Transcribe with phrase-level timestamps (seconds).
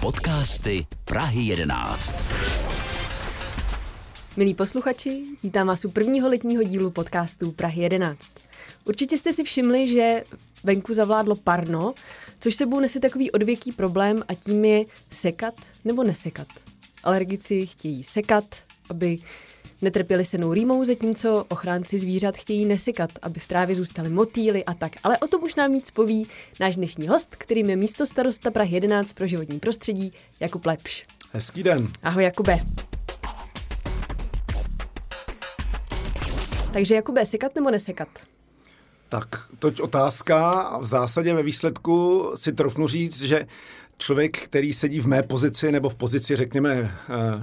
[0.00, 2.16] Podcasty Prahy 11.
[4.36, 8.20] Milí posluchači, vítám vás u prvního letního dílu podcastu Prahy 11.
[8.84, 10.24] Určitě jste si všimli, že
[10.64, 11.94] venku zavládlo parno,
[12.40, 16.48] což sebou nese takový odvěký problém a tím je sekat nebo nesekat.
[17.04, 18.44] Alergici chtějí sekat,
[18.90, 19.18] aby
[19.82, 24.92] netrpěli senou rýmou, zatímco ochránci zvířat chtějí nesekat, aby v trávě zůstaly motýly a tak.
[25.04, 26.26] Ale o tom už nám víc poví
[26.60, 31.06] náš dnešní host, kterým je místo starosta Prahy 11 pro životní prostředí, Jakub Lepš.
[31.32, 31.88] Hezký den.
[32.02, 32.58] Ahoj Jakube.
[36.72, 38.08] Takže Jakube, sekat nebo nesekat?
[39.08, 43.46] Tak, toť otázka a v zásadě ve výsledku si trofnu říct, že
[43.98, 46.90] člověk, který sedí v mé pozici nebo v pozici, řekněme, eh,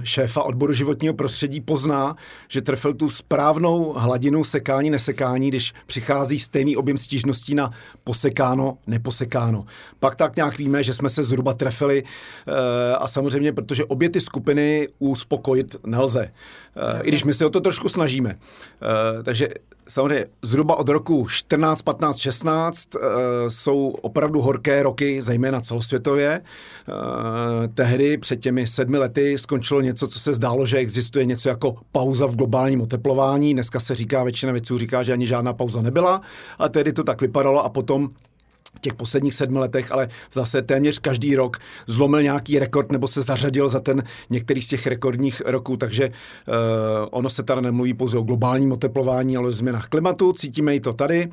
[0.02, 2.16] šéfa odboru životního prostředí, pozná,
[2.48, 7.70] že trefil tu správnou hladinu sekání, nesekání, když přichází stejný objem stížností na
[8.04, 9.66] posekáno, neposekáno.
[9.98, 14.20] Pak tak nějak víme, že jsme se zhruba trefili eh, a samozřejmě, protože obě ty
[14.20, 16.30] skupiny uspokojit nelze.
[16.76, 18.34] Eh, I když my se o to trošku snažíme.
[19.24, 19.48] Takže
[19.88, 23.00] samozřejmě zhruba od roku 14, 15, 16 uh,
[23.48, 26.40] jsou opravdu horké roky, zejména celosvětově.
[26.88, 26.94] Uh,
[27.74, 32.26] tehdy před těmi sedmi lety skončilo něco, co se zdálo, že existuje něco jako pauza
[32.26, 33.54] v globálním oteplování.
[33.54, 36.20] Dneska se říká, většina věců říká, že ani žádná pauza nebyla,
[36.58, 38.10] a tehdy to tak vypadalo a potom
[38.76, 43.22] v těch posledních sedmi letech, ale zase téměř každý rok zlomil nějaký rekord nebo se
[43.22, 46.54] zařadil za ten některý z těch rekordních roků, takže uh,
[47.10, 50.32] ono se tady nemluví pouze o globálním oteplování, ale o změnách klimatu.
[50.32, 51.32] Cítíme i to tady uh,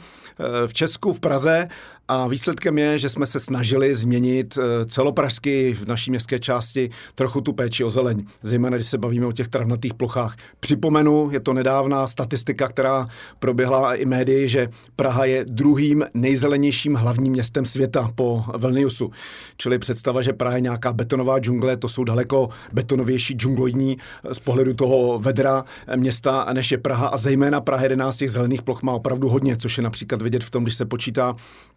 [0.67, 1.67] v Česku, v Praze
[2.07, 7.41] a výsledkem je, že jsme se snažili změnit eh, celopražsky v naší městské části trochu
[7.41, 10.35] tu péči o zeleň, zejména když se bavíme o těch travnatých plochách.
[10.59, 13.07] Připomenu, je to nedávná statistika, která
[13.39, 19.11] proběhla i médii, že Praha je druhým nejzelenějším hlavním městem světa po Vilniusu.
[19.57, 23.97] Čili představa, že Praha je nějaká betonová džungle, to jsou daleko betonovější džungloidní
[24.31, 25.65] z pohledu toho vedra
[25.95, 27.07] města, než je Praha.
[27.07, 30.49] A zejména Praha 11 těch zelených ploch má opravdu hodně, což je například vidět v
[30.49, 31.72] tom, když se počítá Eh,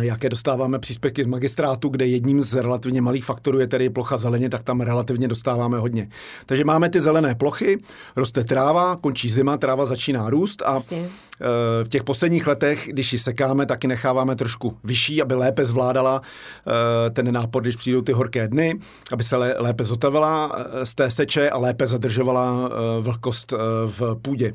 [0.00, 4.48] jaké dostáváme příspěvky z magistrátu, kde jedním z relativně malých faktorů je tedy plocha zeleně,
[4.48, 6.08] tak tam relativně dostáváme hodně.
[6.46, 7.78] Takže máme ty zelené plochy,
[8.16, 11.08] roste tráva, končí zima, tráva začíná růst a Jasně.
[11.40, 16.22] Eh, v těch posledních letech, když ji sekáme, taky necháváme trošku vyšší, aby lépe zvládala
[16.22, 18.78] eh, ten nápor, když přijdou ty horké dny,
[19.12, 20.52] aby se lépe zotavila
[20.84, 22.70] z té seče a lépe zadržovala
[23.00, 23.52] vlhkost
[23.86, 24.52] v půdě.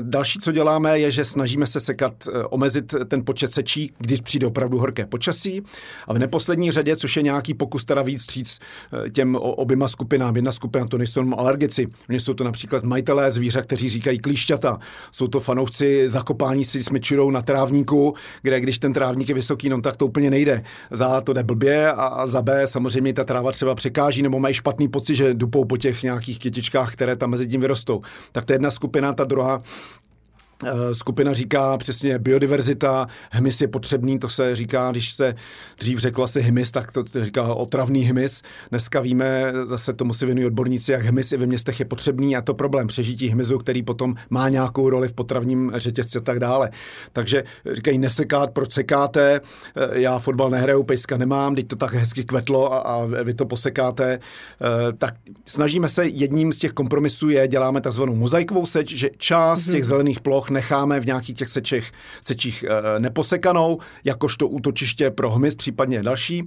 [0.00, 4.78] Další, co děláme, je, že snažíme se sekat, omezit ten počet sečí když přijde opravdu
[4.78, 5.62] horké počasí.
[6.06, 8.58] A v neposlední řadě, což je nějaký pokus teda víc říct
[9.06, 10.36] eh, těm oběma skupinám.
[10.36, 14.78] Jedna skupina to nejsou jenom alergici, oni jsou to například majitelé zvířat, kteří říkají klíšťata.
[15.10, 19.80] Jsou to fanoušci zakopání si smyčurou na trávníku, kde když ten trávník je vysoký, no
[19.80, 20.62] tak to úplně nejde.
[20.90, 24.88] Za to jde blbě a za B samozřejmě ta tráva třeba překáží nebo mají špatný
[24.88, 28.00] pocit, že dupou po těch nějakých kytičkách, které tam mezi tím vyrostou.
[28.32, 29.62] Tak to je jedna skupina, ta druhá.
[29.62, 30.07] Eh,
[30.92, 35.34] skupina říká přesně biodiverzita, hmyz je potřebný, to se říká, když se
[35.78, 38.42] dřív řeklo asi hmyz, tak to, to říká otravný hmyz.
[38.70, 42.42] Dneska víme, zase tomu si věnují odborníci, jak hmyz i ve městech je potřebný a
[42.42, 46.70] to problém přežití hmyzu, který potom má nějakou roli v potravním řetězci a tak dále.
[47.12, 49.40] Takže říkají nesekát, proč sekáte,
[49.76, 53.46] eh, já fotbal nehraju, pejska nemám, teď to tak hezky kvetlo a, a vy to
[53.46, 54.12] posekáte.
[54.12, 55.14] Eh, tak
[55.44, 59.72] snažíme se, jedním z těch kompromisů je, děláme takzvanou mozaikovou seč, že část mm-hmm.
[59.72, 61.48] těch zelených ploch necháme v nějakých těch
[62.22, 66.44] sečích eh, neposekanou, jakožto útočiště pro hmyz, případně další.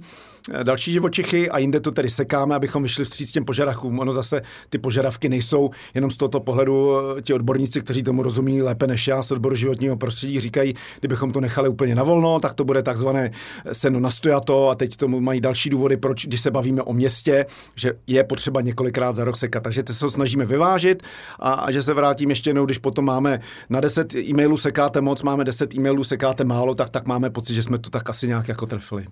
[0.50, 3.98] Eh, další živočichy a jinde to tedy sekáme, abychom vyšli vstříc těm požadavkům.
[3.98, 8.62] Ono zase ty požadavky nejsou jenom z tohoto pohledu eh, ti odborníci, kteří tomu rozumí
[8.62, 12.54] lépe než já z odboru životního prostředí, říkají, kdybychom to nechali úplně na volno, tak
[12.54, 13.30] to bude takzvané
[13.72, 17.92] seno nastojato a teď tomu mají další důvody, proč, když se bavíme o městě, že
[18.06, 19.62] je potřeba několikrát za rok sekat.
[19.62, 21.02] Takže to se snažíme vyvážit
[21.38, 25.22] a, a že se vrátím ještě jednou, když potom máme na 10 e-mailů sekáte moc,
[25.22, 28.48] máme 10 e-mailů sekáte málo, tak tak máme pocit, že jsme to tak asi nějak
[28.48, 29.06] jako trefili.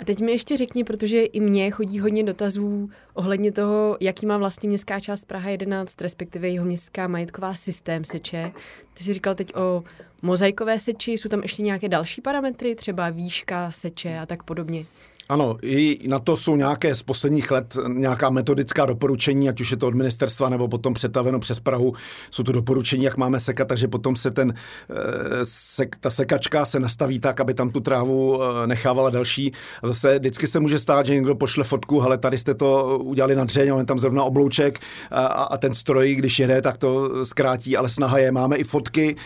[0.00, 4.38] A teď mi ještě řekni, protože i mně chodí hodně dotazů ohledně toho, jaký má
[4.38, 8.52] vlastně městská část Praha 11, respektive jeho městská majetková systém seče.
[8.94, 9.84] Ty jsi říkal teď o
[10.22, 14.86] mozaikové seči, jsou tam ještě nějaké další parametry, třeba výška seče a tak podobně.
[15.28, 19.76] Ano, i na to jsou nějaké z posledních let nějaká metodická doporučení, ať už je
[19.76, 21.94] to od ministerstva nebo potom přetaveno přes Prahu.
[22.30, 24.94] Jsou to doporučení, jak máme sekat, takže potom se ten, eh,
[25.42, 29.52] sek, ta sekačka se nastaví tak, aby tam tu trávu eh, nechávala další.
[29.82, 33.36] A zase vždycky se může stát, že někdo pošle fotku, ale tady jste to udělali
[33.36, 34.78] na dřeň, on tam zrovna oblouček
[35.10, 38.32] a, a ten stroj, když jede, tak to zkrátí, ale snaha je.
[38.32, 39.16] Máme i fotky fotky,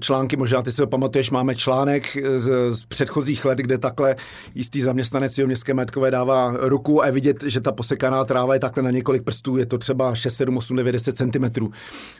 [0.00, 4.16] články, možná ty si ho pamatuješ, máme článek z, z předchozích let, kde takhle
[4.54, 8.60] jistý zaměstnanec jeho městské majetkové dává ruku a je vidět, že ta posekaná tráva je
[8.60, 11.70] takhle na několik prstů, je to třeba 6, 7, 8, 9, 10 cm.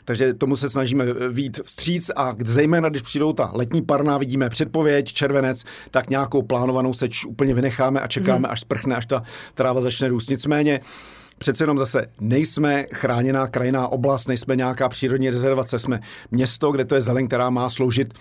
[0.05, 5.13] Takže tomu se snažíme vít vstříc a zejména, když přijdou ta letní parna, vidíme předpověď,
[5.13, 8.51] červenec, tak nějakou plánovanou seč úplně vynecháme a čekáme, hmm.
[8.51, 9.23] až sprchne, až ta
[9.53, 10.29] tráva začne růst.
[10.29, 10.79] Nicméně
[11.41, 15.99] přece jenom zase nejsme chráněná krajinná oblast, nejsme nějaká přírodní rezervace, jsme
[16.31, 18.13] město, kde to je zeleň, která má sloužit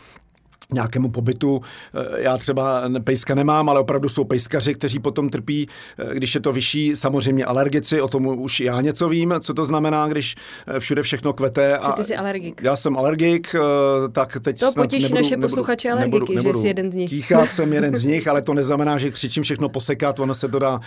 [0.73, 1.61] nějakému pobytu.
[1.95, 5.69] Eh, já třeba pejska nemám, ale opravdu jsou pejskaři, kteří potom trpí,
[5.99, 9.65] eh, když je to vyšší, samozřejmě alergici, o tom už já něco vím, co to
[9.65, 10.35] znamená, když
[10.67, 11.79] eh, všude všechno kvete.
[11.79, 12.62] A ty jsi alergik.
[12.62, 13.55] Já jsem alergik,
[14.12, 17.11] tak teď To potěší nebudu, naše posluchače alergiky, nebudu, nebudu, že jsi jeden z nich.
[17.11, 20.59] Kýchat jsem jeden z nich, ale to neznamená, že křičím všechno posekat, ono se to
[20.59, 20.81] dá,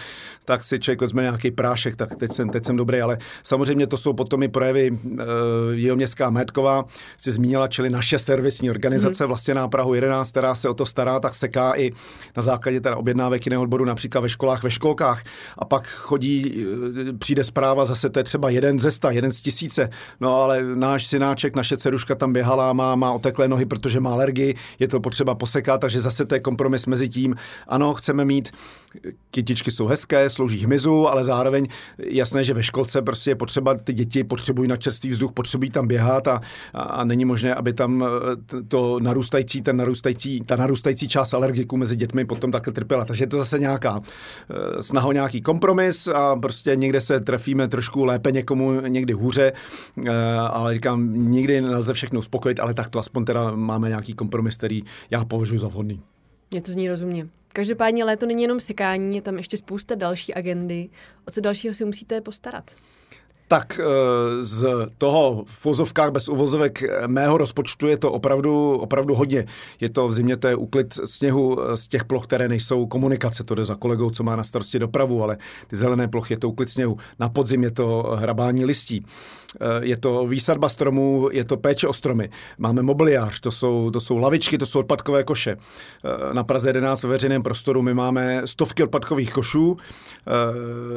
[0.45, 3.97] tak si člověk vezme nějaký prášek, tak teď jsem, teď jsem dobrý, ale samozřejmě to
[3.97, 4.97] jsou potom i projevy
[5.71, 6.85] jeho městská Métková,
[7.17, 9.27] si zmínila, čili naše servisní organizace, hmm.
[9.27, 11.91] vlastně na Prahu 11, která se o to stará, tak seká i
[12.37, 15.23] na základě teda objednávek jiného odboru například ve školách, ve školkách.
[15.57, 16.65] A pak chodí,
[17.09, 19.89] e, přijde zpráva, zase to je třeba jeden ze sta, jeden z tisíce.
[20.19, 24.55] No ale náš synáček, naše dceruška tam běhala, má, má oteklé nohy, protože má alergii,
[24.79, 27.35] je to potřeba posekat, takže zase to je kompromis mezi tím.
[27.67, 28.51] Ano, chceme mít
[29.31, 31.67] kytičky jsou hezké, slouží hmyzu, ale zároveň
[31.97, 35.87] jasné, že ve školce prostě je potřeba, ty děti potřebují na čerstvý vzduch, potřebují tam
[35.87, 36.41] běhat a,
[36.73, 38.07] a, a není možné, aby tam e,
[38.67, 43.05] to narůstající, ten narůstající, ta narůstající část alergiků mezi dětmi potom takhle trpěla.
[43.05, 44.01] Takže je to zase nějaká
[44.79, 49.53] e, snaha nějaký kompromis a prostě někde se trefíme trošku lépe někomu, někdy hůře,
[50.05, 54.57] e, ale říkám, nikdy nelze všechno uspokojit, ale tak to aspoň teda máme nějaký kompromis,
[54.57, 56.01] který já považuji za vhodný.
[56.51, 57.27] Mě to zní rozumně.
[57.53, 60.89] Každopádně léto není jenom sekání, je tam ještě spousta další agendy.
[61.27, 62.71] O co dalšího si musíte postarat?
[63.47, 64.65] Tak eh, z
[64.97, 69.45] toho v vozovkách bez uvozovek mého rozpočtu je to opravdu, opravdu hodně.
[69.79, 73.43] Je to v zimě, to je úklid sněhu eh, z těch ploch, které nejsou komunikace,
[73.43, 75.37] to jde za kolegou, co má na starosti dopravu, ale
[75.67, 76.97] ty zelené plochy je to úklid sněhu.
[77.19, 79.05] Na podzim je to hrabání listí.
[79.81, 82.29] Je to výsadba stromů, je to péče o stromy.
[82.57, 85.57] Máme mobiliář, to jsou, to jsou lavičky, to jsou odpadkové koše.
[86.33, 89.77] Na Praze 11 ve veřejném prostoru my máme stovky odpadkových košů,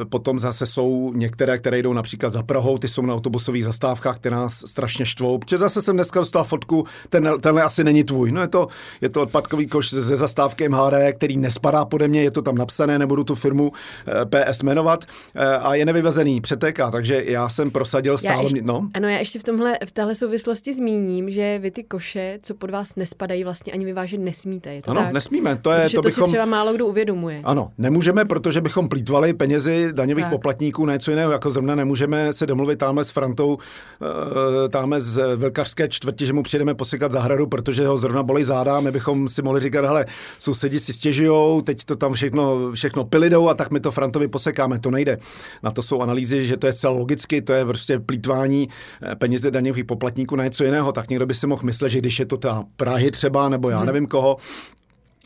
[0.09, 4.37] potom zase jsou některé, které jdou například za Prahou, ty jsou na autobusových zastávkách, které
[4.37, 5.39] nás strašně štvou.
[5.39, 8.33] Protože zase jsem dneska dostal fotku, ten, tenhle asi není tvůj.
[8.33, 8.69] No je to,
[9.01, 12.99] je to odpadkový koš ze zastávky MHD, který nespadá pode mě, je to tam napsané,
[12.99, 13.73] nebudu tu firmu
[14.07, 15.05] eh, PS jmenovat
[15.35, 18.46] eh, a je nevyvezený, přetéká, takže já jsem prosadil stále.
[18.47, 18.89] Ještě, no.
[18.95, 22.71] Ano, já ještě v, tomhle, v téhle souvislosti zmíním, že vy ty koše, co pod
[22.71, 24.75] vás nespadají, vlastně ani vyvážet nesmíte.
[24.75, 25.13] Je to ano, tak?
[25.13, 25.57] nesmíme.
[25.63, 26.27] To, je, to, to bychom...
[26.27, 27.41] si třeba málo kdo uvědomuje.
[27.45, 30.33] Ano, nemůžeme, protože bychom plítvali penězi daňových tak.
[30.33, 33.59] poplatníků, něco jiného, jako zrovna nemůžeme se domluvit tamhle s Frantou,
[34.03, 38.81] eh, tamhle z Velkařské čtvrti, že mu přijdeme posekat zahradu, protože ho zrovna bolí záda.
[38.81, 40.07] My bychom si mohli říkat, hele,
[40.39, 44.79] sousedi si stěžujou, teď to tam všechno, všechno pilidou a tak my to Frantovi posekáme.
[44.79, 45.19] To nejde.
[45.63, 49.51] Na to jsou analýzy, že to je celé logicky, to je prostě plítvání eh, peněze
[49.51, 50.93] daňových poplatníků na něco jiného.
[50.93, 53.79] Tak někdo by si mohl myslet, že když je to ta Prahy třeba, nebo já
[53.79, 53.87] hmm.
[53.87, 54.37] nevím koho,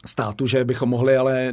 [0.06, 1.48] státu, že bychom mohli, ale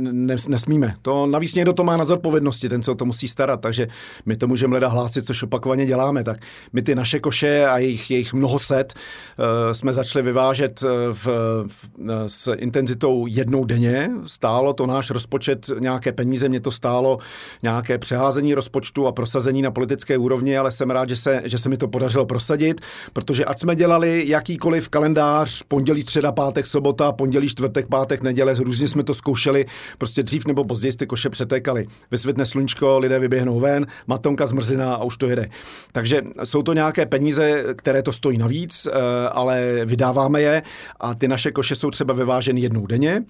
[0.47, 0.95] nesmíme.
[1.01, 3.87] To navíc někdo to má na zodpovědnosti, ten se o to musí starat, takže
[4.25, 6.23] my to můžeme leda hlásit, což opakovaně děláme.
[6.23, 6.37] Tak
[6.73, 11.27] my ty naše koše a jejich, jejich mnoho set uh, jsme začali vyvážet eh, v,
[11.67, 14.09] v, eh, s intenzitou jednou denně.
[14.25, 17.17] Stálo to náš rozpočet nějaké peníze, mě to stálo
[17.63, 21.69] nějaké přeházení rozpočtu a prosazení na politické úrovni, ale jsem rád, že se, že se
[21.69, 22.81] mi to podařilo prosadit,
[23.13, 28.53] protože ať jsme dělali jakýkoliv kalendář, pondělí, středa, pátek, sobota, pondělí, čtvrtek, pátek, neděle, neděle,
[28.63, 29.65] různě jsme to zkoušeli,
[29.97, 31.87] prostě dřív nebo později ty koše přetékaly.
[32.11, 35.49] Vysvětne sluníčko, lidé vyběhnou ven, matonka zmrzina a už to jede.
[35.91, 38.91] Takže jsou to nějaké peníze, které to stojí navíc, eh,
[39.29, 40.63] ale vydáváme je
[40.99, 43.23] a ty naše koše jsou třeba vyváženy jednou denně.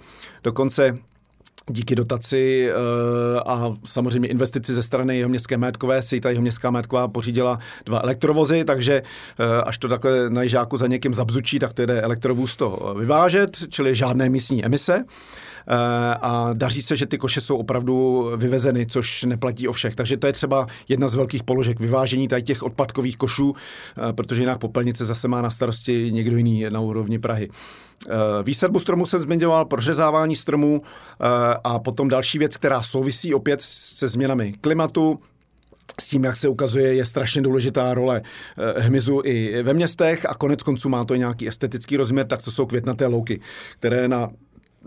[0.43, 0.97] Dokonce
[1.69, 6.71] díky dotaci uh, a samozřejmě investici ze strany jeho městské majetkové si ta jeho městská
[6.71, 11.73] majetková pořídila dva elektrovozy, takže uh, až to takhle na jižáku za někým zabzučí, tak
[11.73, 15.05] to jde elektrovůz to vyvážet, čili žádné místní emise.
[15.69, 19.95] Eh, a daří se, že ty koše jsou opravdu vyvezeny, což neplatí o všech.
[19.95, 23.55] Takže to je třeba jedna z velkých položek vyvážení tady těch odpadkových košů,
[24.11, 27.49] protože jinak popelnice zase má na starosti někdo jiný na úrovni Prahy.
[28.09, 28.13] Eh,
[28.43, 31.25] výsadbu stromů jsem zmiňoval, prořezávání stromů eh,
[31.63, 35.19] a potom další věc, která souvisí opět se změnami klimatu,
[36.01, 38.21] s tím, jak se ukazuje, je strašně důležitá role
[38.57, 40.25] eh, hmyzu i ve městech.
[40.25, 43.41] A konec konců má to i nějaký estetický rozměr, tak to jsou květnaté louky,
[43.79, 44.29] které na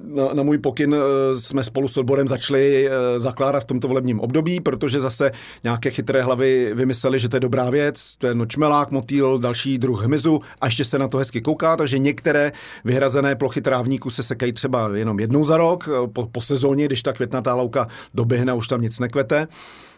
[0.04, 0.96] na, na můj pokyn
[1.38, 5.30] jsme spolu s odborem začali zakládat v tomto volebním období, protože zase
[5.64, 10.04] nějaké chytré hlavy vymysleli, že to je dobrá věc, to je nočmelák, motýl, další druh
[10.04, 12.52] hmyzu a ještě se na to hezky kouká, takže některé
[12.84, 17.12] vyhrazené plochy trávníků se sekají třeba jenom jednou za rok, po, po sezóně, když ta
[17.12, 19.48] květnatá louka doběhne, už tam nic nekvete.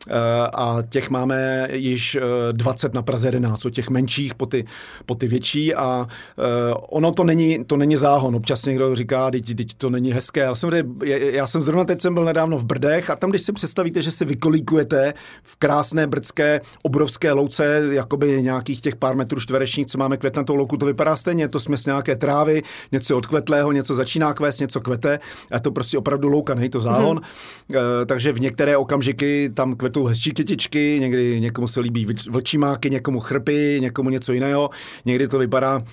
[0.08, 2.18] Eh, a těch máme již
[2.52, 4.64] 20 eh, na Praze 11, od těch menších po ty,
[5.06, 6.06] po ty větší a
[6.38, 6.42] eh,
[6.74, 8.36] ono to není, to není záhon.
[8.36, 10.40] Občas někdo říká, teď, teď to není hezké.
[10.40, 10.70] Já jsem,
[11.04, 14.10] já jsem zrovna teď jsem byl nedávno v Brdech a tam, když si představíte, že
[14.10, 20.16] si vykolíkujete v krásné brdské obrovské louce, jakoby nějakých těch pár metrů čtverečních, co máme
[20.16, 21.48] květnatou louku, to vypadá stejně.
[21.48, 25.18] To směs nějaké trávy, něco odkvetlého, něco začíná kvést, něco kvete
[25.50, 27.20] a to prostě opravdu louka, není to záhon.
[27.20, 28.06] Mm-hmm.
[28.06, 32.90] Takže v některé okamžiky tam kvet kvetou hezčí kytičky, někdy někomu se líbí vlčí máky,
[32.90, 34.70] někomu chrpy, někomu něco jiného.
[35.04, 35.84] Někdy to vypadá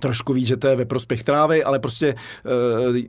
[0.00, 2.14] trošku víc, že to je ve prospěch trávy, ale prostě e,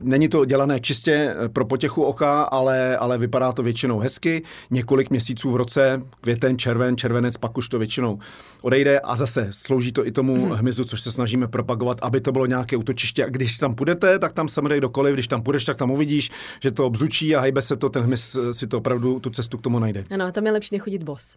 [0.02, 4.42] není to dělané čistě pro potěchu oka, ale, ale vypadá to většinou hezky.
[4.70, 8.18] Několik měsíců v roce, květen, červen, červenec, pak už to většinou
[8.62, 10.52] odejde a zase slouží to i tomu mm.
[10.52, 13.24] hmyzu, což se snažíme propagovat, aby to bylo nějaké útočiště.
[13.24, 16.70] A když tam půjdete, tak tam samozřejmě dokoliv, když tam půjdeš, tak tam uvidíš, že
[16.70, 19.78] to obzučí a hejbe se to, ten hmyz si to opravdu tu cestu k tomu
[19.78, 20.04] najde.
[20.10, 21.34] Ano, a tam je lepší nechodit bos.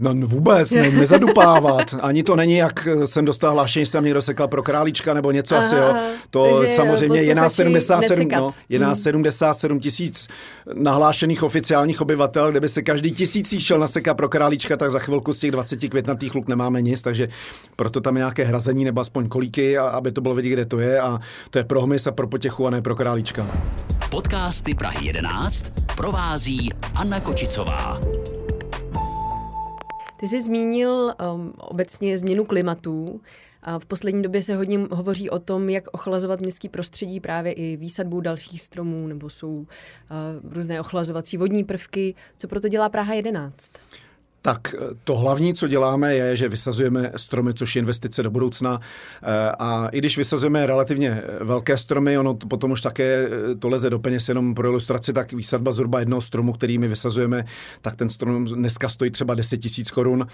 [0.00, 1.94] No vůbec, ne, nezadupávat.
[2.00, 5.54] Ani to není, jak jsem dostal hlášení, že tam někdo sekal pro králíčka nebo něco
[5.54, 5.96] aha, asi, jo.
[6.30, 9.02] To samozřejmě je nás 77, no, je nás hmm.
[9.02, 10.28] 77 tisíc
[10.74, 15.32] nahlášených oficiálních obyvatel, kde by se každý tisící šel nasekat pro králíčka, tak za chvilku
[15.32, 17.28] z těch 20 květnatých luk nemáme nic, takže
[17.76, 21.00] proto tam je nějaké hrazení nebo aspoň kolíky, aby to bylo vidět, kde to je
[21.00, 23.46] a to je pro hmyz a pro potěchu a ne pro králíčka.
[24.10, 28.00] Podcasty Prahy 11 provází Anna Kočicová.
[30.20, 33.20] Ty jsi zmínil um, obecně změnu klimatu.
[33.62, 37.76] A v poslední době se hodně hovoří o tom, jak ochlazovat městský prostředí právě i
[37.76, 39.66] výsadbou dalších stromů, nebo jsou uh,
[40.52, 42.14] různé ochlazovací vodní prvky.
[42.36, 43.70] Co proto dělá Praha 11?
[44.42, 48.80] Tak eh, to hlavní, co děláme, je, že vysazujeme stromy, což je investice do budoucna.
[49.22, 53.28] Eh, a i když vysazujeme relativně eh, velké stromy, ono potom už také
[53.58, 57.44] to leze do peněz jenom pro ilustraci, tak výsadba zhruba jednoho stromu, který my vysazujeme,
[57.80, 60.26] tak ten strom dneska stojí třeba 10 tisíc korun,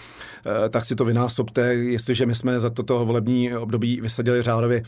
[0.70, 4.82] tak si to vynásobte, jestliže my jsme za toto volební období vysadili řádově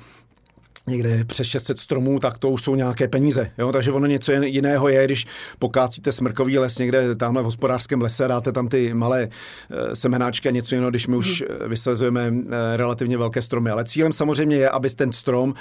[0.86, 3.50] někde přes 600 stromů, tak to už jsou nějaké peníze.
[3.58, 3.72] Jo?
[3.72, 5.26] Takže ono něco jiného je, když
[5.58, 10.52] pokácíte smrkový les někde tamhle v hospodářském lese, dáte tam ty malé e, semenáčky a
[10.52, 11.68] něco jiného, když my už hmm.
[11.68, 13.70] vysazujeme e, relativně velké stromy.
[13.70, 15.54] Ale cílem samozřejmě je, aby ten strom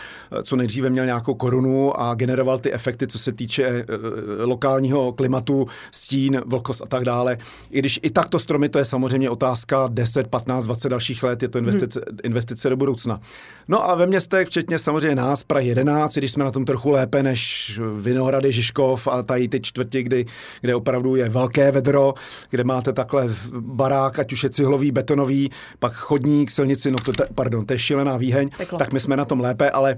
[0.43, 3.85] co nejdříve měl nějakou korunu a generoval ty efekty, co se týče
[4.39, 7.37] lokálního klimatu, stín, vlhkost a tak dále.
[7.71, 11.49] I když i takto stromy, to je samozřejmě otázka 10, 15, 20 dalších let, je
[11.49, 12.17] to investice, hmm.
[12.23, 13.19] investice do budoucna.
[13.67, 17.23] No a ve městech, včetně samozřejmě nás, Praha 11, když jsme na tom trochu lépe
[17.23, 20.25] než Vinohrady, Žižkov a tady ty čtvrti, kdy,
[20.61, 22.13] kde opravdu je velké vedro,
[22.49, 23.27] kde máte takhle
[23.59, 28.17] barák, ať už je cihlový, betonový, pak chodník, silnici, no to, pardon, to je šílená
[28.17, 28.79] výheň, Peklo.
[28.79, 29.97] tak my jsme na tom lépe, ale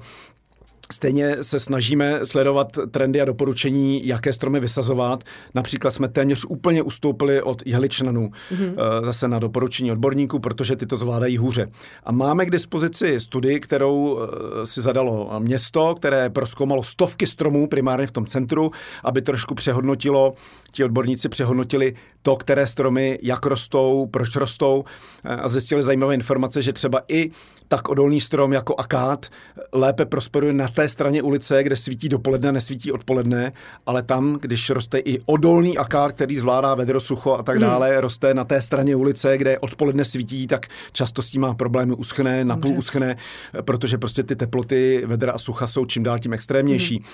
[0.91, 5.24] Stejně se snažíme sledovat trendy a doporučení, jaké stromy vysazovat.
[5.56, 8.74] Například jsme téměř úplně ustoupili od jehličnanů mm-hmm.
[9.06, 11.67] zase na doporučení odborníků, protože ty to zvládají hůře.
[12.03, 18.08] A máme k dispozici studii, kterou eh, si zadalo město, které proskoumalo stovky stromů primárně
[18.08, 18.72] v tom centru,
[19.03, 20.34] aby trošku přehodnotilo,
[20.72, 24.84] ti odborníci přehodnotili to, které stromy, jak rostou, proč rostou
[25.24, 27.32] eh, a zjistili zajímavé informace, že třeba i
[27.67, 29.25] tak odolný strom jako akát
[29.74, 33.53] lépe prosperuje na té straně ulice, kde svítí dopoledne, nesvítí odpoledne,
[33.86, 37.62] ale tam, když roste i odolný akár, který zvládá vedro, sucho a tak hmm.
[37.62, 38.00] dále, hmm.
[38.00, 42.45] roste na té straně ulice, kde odpoledne svítí, tak často s tím má problémy, uschne,
[42.45, 42.77] napůl Dobře.
[42.79, 43.17] uschne,
[43.62, 46.95] protože prostě ty teploty vedra a sucha jsou čím dál tím extrémnější.
[46.95, 47.05] Hmm.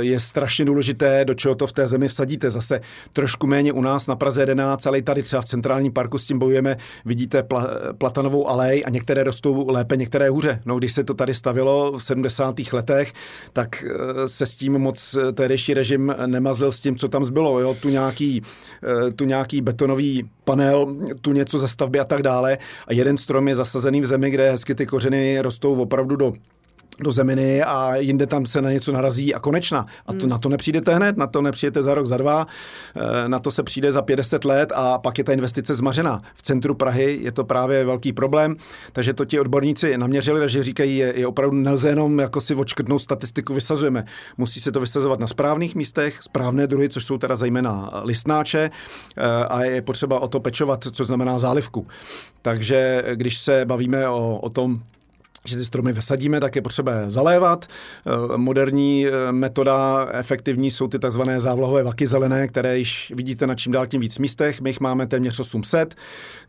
[0.00, 2.50] Je strašně důležité, do čeho to v té zemi vsadíte.
[2.50, 2.80] Zase
[3.12, 6.26] trošku méně u nás na Praze 11, ale i tady třeba v centrálním parku s
[6.26, 6.76] tím bojujeme.
[7.04, 7.68] Vidíte pla,
[7.98, 10.62] platanovou alej a některé rostou lépe, některé hůře.
[10.64, 12.54] No, když se to tady stavilo v 70.
[12.72, 13.12] letech,
[13.52, 17.60] tak eh, se s tím moc eh, tehdejší režim nemazil s tím, co tam zbylo.
[17.60, 17.76] Jo?
[17.82, 18.42] Tu, nějaký,
[18.84, 22.58] eh, tu nějaký betonový panel, tu něco ze stavby a tak dále.
[22.86, 26.32] A jeden strom je zasazený v zemi, kde hezky ty kořeny rostou opravdu do
[27.02, 29.86] do zeminy a jinde tam se na něco narazí a konečna.
[30.06, 30.28] A to, hmm.
[30.28, 32.46] na to nepřijdete hned, na to nepřijdete za rok, za dva,
[32.96, 36.22] eh, na to se přijde za 50 let a pak je ta investice zmařená.
[36.34, 38.56] V centru Prahy je to právě velký problém,
[38.92, 43.02] takže to ti odborníci naměřili, že říkají, je, je opravdu nelze jenom jako si očkrtnout
[43.02, 44.04] statistiku vysazujeme.
[44.38, 48.70] Musí se to vysazovat na správných místech, správné druhy, což jsou teda zejména listnáče
[49.16, 51.86] eh, a je potřeba o to pečovat, co znamená zálivku.
[52.42, 54.80] Takže když se bavíme o, o tom,
[55.44, 57.66] že ty stromy vysadíme, tak je potřeba zalévat.
[57.66, 63.54] Eh, moderní eh, metoda efektivní jsou ty takzvané závlahové vaky zelené, které již vidíte na
[63.54, 64.60] čím dál tím víc místech.
[64.60, 65.94] My jich máme téměř 800,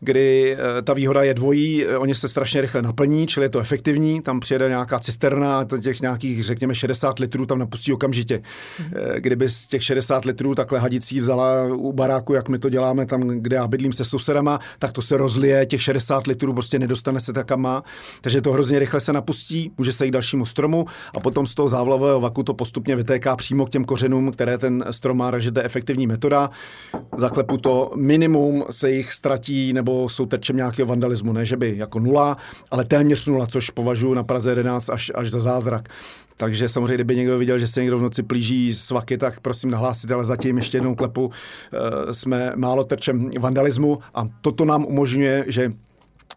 [0.00, 4.22] kdy eh, ta výhoda je dvojí, oni se strašně rychle naplní, čili je to efektivní.
[4.22, 8.38] Tam přijede nějaká cisterna, těch nějakých, řekněme, 60 litrů tam napustí okamžitě.
[8.38, 9.14] Mm-hmm.
[9.16, 13.28] Kdyby z těch 60 litrů takhle hadicí vzala u baráku, jak my to děláme tam,
[13.28, 17.32] kde já bydlím se sousedama, tak to se rozlije, těch 60 litrů prostě nedostane se
[17.32, 17.82] tak, kam má.
[18.20, 21.68] Takže to hrozně rychle se napustí, může se jít dalšímu stromu a potom z toho
[21.68, 25.60] závlavého vaku to postupně vytéká přímo k těm kořenům, které ten strom má, takže to
[25.60, 26.50] je efektivní metoda.
[27.16, 32.00] Zaklepu to minimum se jich ztratí nebo jsou terčem nějakého vandalismu, ne že by jako
[32.00, 32.36] nula,
[32.70, 35.88] ale téměř nula, což považuji na Praze 11 až, až za zázrak.
[36.36, 39.70] Takže samozřejmě, kdyby někdo viděl, že se někdo v noci plíží s vaky, tak prosím
[39.70, 41.30] nahlásit, ale zatím ještě jednou klepu
[42.12, 45.72] jsme málo terčem vandalismu a toto nám umožňuje, že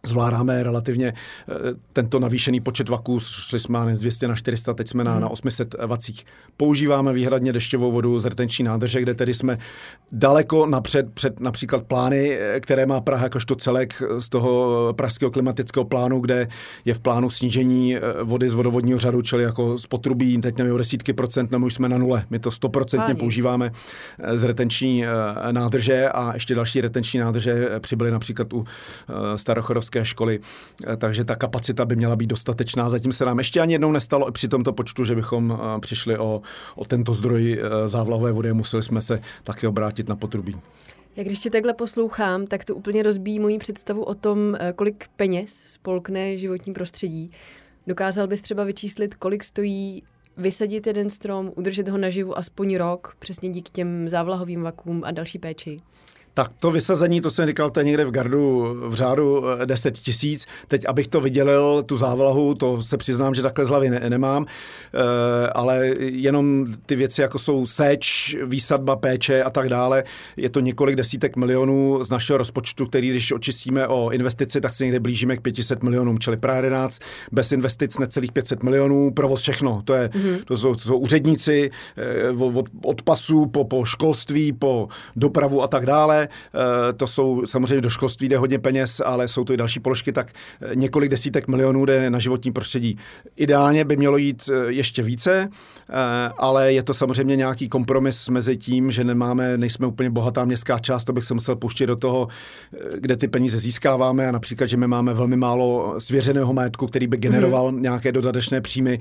[0.06, 1.54] zvládáme relativně eh,
[1.92, 5.20] tento navýšený počet vaků, šli jsme z 200 na 400, teď jsme na, hmm.
[5.20, 6.24] na 800 vacích.
[6.56, 9.58] Používáme výhradně dešťovou vodu z retenční nádrže, kde tedy jsme
[10.12, 15.84] daleko napřed před například plány, eh, které má Praha jakožto celek z toho pražského klimatického
[15.84, 16.48] plánu, kde
[16.84, 20.74] je v plánu snížení eh, vody z vodovodního řadu, čili jako z potrubí, teď nevím,
[20.74, 22.24] o desítky procent, nebo už jsme na nule.
[22.30, 23.70] My to stoprocentně používáme
[24.34, 25.04] z retenční
[25.52, 28.64] nádrže a ještě další retenční nádrže přibyly například u
[29.36, 30.40] Starochorovské vysoké školy,
[30.86, 32.90] eh, takže ta kapacita by měla být dostatečná.
[32.90, 36.42] Zatím se nám ještě ani jednou nestalo při tomto počtu, že bychom eh, přišli o,
[36.76, 40.56] o tento zdroj eh, závlahové vody museli jsme se také obrátit na potrubí.
[41.16, 45.50] Jak když tě takhle poslouchám, tak to úplně rozbíjí moji představu o tom, kolik peněz
[45.66, 47.30] spolkne životní prostředí.
[47.86, 50.02] Dokázal bys třeba vyčíslit, kolik stojí
[50.36, 55.38] vysadit jeden strom, udržet ho naživu aspoň rok, přesně díky těm závlahovým vakům a další
[55.38, 55.80] péči?
[56.38, 60.00] Tak to vysazení, to jsem říkal, to je někde v gardu v řádu 10 eh,
[60.00, 60.46] tisíc.
[60.68, 64.46] Teď, abych to vydělil, tu závlahu, to se přiznám, že takhle z hlavy ne, nemám,
[64.46, 70.04] e, ale jenom ty věci, jako jsou seč, výsadba, péče a tak dále,
[70.36, 74.84] je to několik desítek milionů z našeho rozpočtu, který, když očistíme o investici, tak se
[74.84, 77.02] někde blížíme k 500 milionům, čili Praha 11
[77.32, 79.82] bez investic necelých 500 milionů, provoz všechno.
[79.84, 80.44] To, je, mm-hmm.
[80.44, 85.68] to, jsou, to jsou úředníci e, od, od pasu po, po školství, po dopravu a
[85.68, 89.56] tak dále Eh, to jsou samozřejmě do školství jde hodně peněz, ale jsou to i
[89.56, 92.98] další položky, tak eh, několik desítek milionů jde na životní prostředí.
[93.36, 95.48] Ideálně by mělo jít eh, ještě více,
[96.38, 101.04] ale je to samozřejmě nějaký kompromis mezi tím, že nemáme, nejsme úplně bohatá městská část,
[101.04, 102.28] to bych se musel pouštět do toho,
[102.98, 107.16] kde ty peníze získáváme a například, že my máme velmi málo svěřeného majetku, který by
[107.16, 107.82] generoval mm.
[107.82, 108.98] nějaké dodatečné příjmy,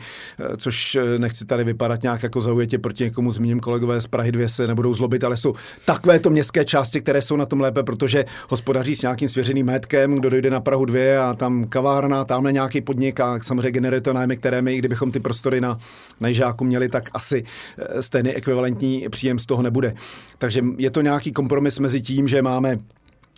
[0.58, 4.68] což nechci tady vypadat nějak jako zaujatě proti někomu zmíním kolegové z Prahy 2 se
[4.68, 5.54] nebudou zlobit, ale jsou
[5.86, 10.30] takovéto městské části, které jsou na tom lépe, protože hospodaří s nějakým svěřeným majetkem, kdo
[10.30, 14.38] dojde na Prahu 2 a tam kavárna, tamhle nějaký podnik a samozřejmě generuje to nájmy,
[14.38, 15.80] které my, kdybychom ty prostory na,
[16.20, 17.44] na Jižáku měli, tak asi
[17.78, 19.94] eh, stejný ekvivalentní příjem z toho nebude.
[20.38, 22.80] Takže je to nějaký kompromis mezi tím, že máme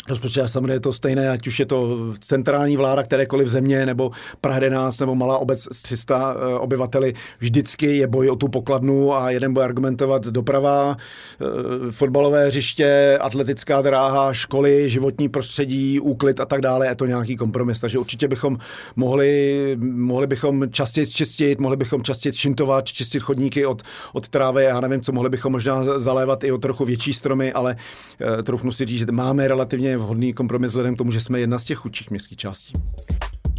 [0.07, 4.57] Rozpočet samozřejmě je to stejné, ať už je to centrální vláda kterékoliv země, nebo Praha
[4.57, 7.13] 11, nebo malá obec s 300 eh, obyvateli.
[7.39, 11.45] Vždycky je boj o tu pokladnu a jeden bude argumentovat doprava, eh,
[11.91, 16.87] fotbalové hřiště, atletická dráha, školy, životní prostředí, úklid a tak dále.
[16.87, 17.79] Je to nějaký kompromis.
[17.79, 18.57] Takže určitě bychom
[18.95, 23.81] mohli, mohli bychom častěji čistit, mohli bychom častěji šintovat, čistit chodníky od,
[24.13, 24.63] od trávy.
[24.63, 27.75] Já nevím, co mohli bychom možná zalévat i o trochu větší stromy, ale
[28.21, 31.57] uh, troufnu si říct, že máme relativně vhodný kompromis vzhledem k tomu, že jsme jedna
[31.57, 32.73] z těch chudších městských částí.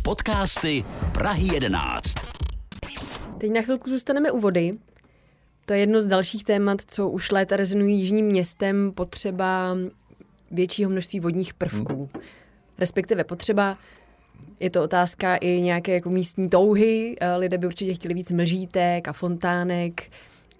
[0.04, 2.14] Podcasty Prahy 11.
[3.38, 4.78] Teď na chvilku zůstaneme u vody.
[5.66, 9.76] To je jedno z dalších témat, co už léta rezonují jižním městem, potřeba
[10.50, 12.08] většího množství vodních prvků.
[12.14, 12.22] Hmm.
[12.78, 13.78] Respektive potřeba,
[14.60, 17.16] je to otázka i nějaké jako místní touhy.
[17.20, 20.10] Eh, lidé by určitě chtěli víc mlžítek a fontánek.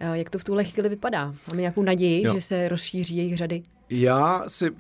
[0.00, 1.34] Eh, jak to v tuhle chvíli vypadá?
[1.48, 2.34] Máme nějakou naději, jo.
[2.34, 3.62] že se rozšíří jejich řady?
[3.90, 4.70] Já si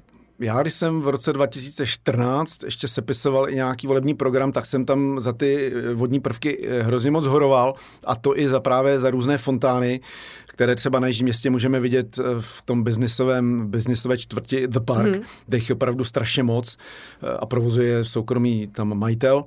[0.40, 5.20] já, když jsem v roce 2014 ještě sepisoval i nějaký volební program, tak jsem tam
[5.20, 7.74] za ty eh, vodní prvky eh, hrozně moc horoval
[8.04, 10.00] a to i za právě za různé fontány,
[10.46, 15.14] které třeba na Jižním městě můžeme vidět eh, v tom biznisovém, biznisové čtvrti The Park,
[15.14, 15.24] hmm.
[15.46, 16.76] kde jich je opravdu strašně moc
[17.38, 19.44] a provozuje soukromý tam majitel.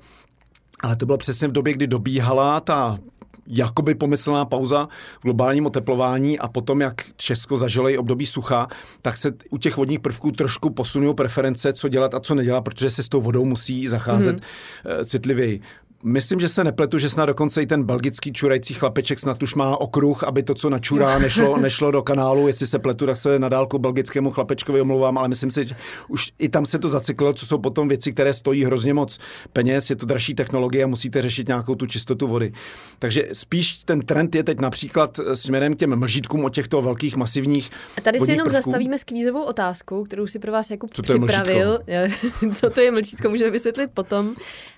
[0.84, 2.99] Ale to bylo přesně v době, kdy dobíhala ta
[3.47, 4.88] jakoby pomyslná pauza
[5.19, 8.67] v globálním oteplování a potom, jak Česko zažilo i období sucha,
[9.01, 12.89] tak se u těch vodních prvků trošku posunují preference, co dělat a co nedělat, protože
[12.89, 15.06] se s tou vodou musí zacházet mm.
[15.06, 15.62] citlivěji
[16.06, 19.78] Myslím, že se nepletu, že snad dokonce i ten belgický čurající chlapeček snad už má
[19.78, 22.48] okruh, aby to, co načurá, nešlo, nešlo do kanálu.
[22.48, 25.76] Jestli se pletu, tak se nadálku belgickému chlapečkovi omlouvám, ale myslím si, že
[26.08, 29.20] už i tam se to zacyklo, co jsou potom věci, které stojí hrozně moc
[29.54, 32.54] peněz, je to dražší technologie a musíte řešit nějakou tu čistotu vody.
[33.00, 37.70] Takže spíš ten trend je teď například směrem k těm mlžítkům od těchto velkých masivních.
[37.98, 38.63] A tady si jenom prvků.
[38.63, 41.80] zastavíme s kvízovou otázkou, kterou si pro vás jako co připravil.
[42.56, 44.36] co to je mlžítko, můžeme vysvětlit potom.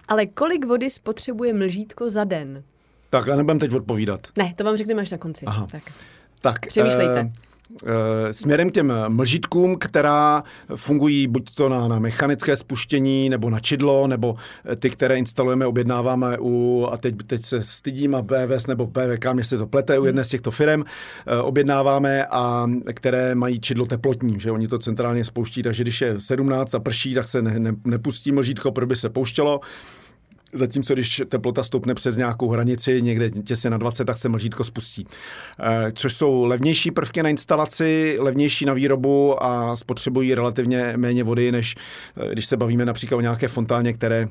[0.08, 2.63] Ale kolik vody spotřebuje mlžítko za den?
[3.10, 4.28] Tak já nebudem teď odpovídat.
[4.38, 5.46] Ne, to vám řekneme až na konci.
[5.46, 5.68] Aha.
[5.72, 5.84] Tak.
[6.41, 7.20] tak Přemýšlejte.
[7.20, 7.32] Eh,
[8.32, 10.43] směrem k těm mlžitkům, která
[10.75, 14.36] fungují buď to na, na mechanické spuštění, nebo na čidlo, nebo
[14.80, 19.43] ty, které instalujeme, objednáváme u, a teď, teď se stydím, a PVS nebo PVK, mě
[19.43, 20.84] se to plete, u jedné z těchto firm,
[21.41, 26.75] objednáváme a které mají čidlo teplotní, že oni to centrálně spouští, takže když je 17
[26.75, 29.60] a prší, tak se ne, ne, nepustí mlžítko, proč by se pouštělo.
[30.56, 35.08] Zatímco když teplota stoupne přes nějakou hranici, někde těsně na 20, tak se mlžítko spustí.
[35.94, 41.76] Což jsou levnější prvky na instalaci, levnější na výrobu a spotřebují relativně méně vody, než
[42.32, 44.28] když se bavíme například o nějaké fontáně, které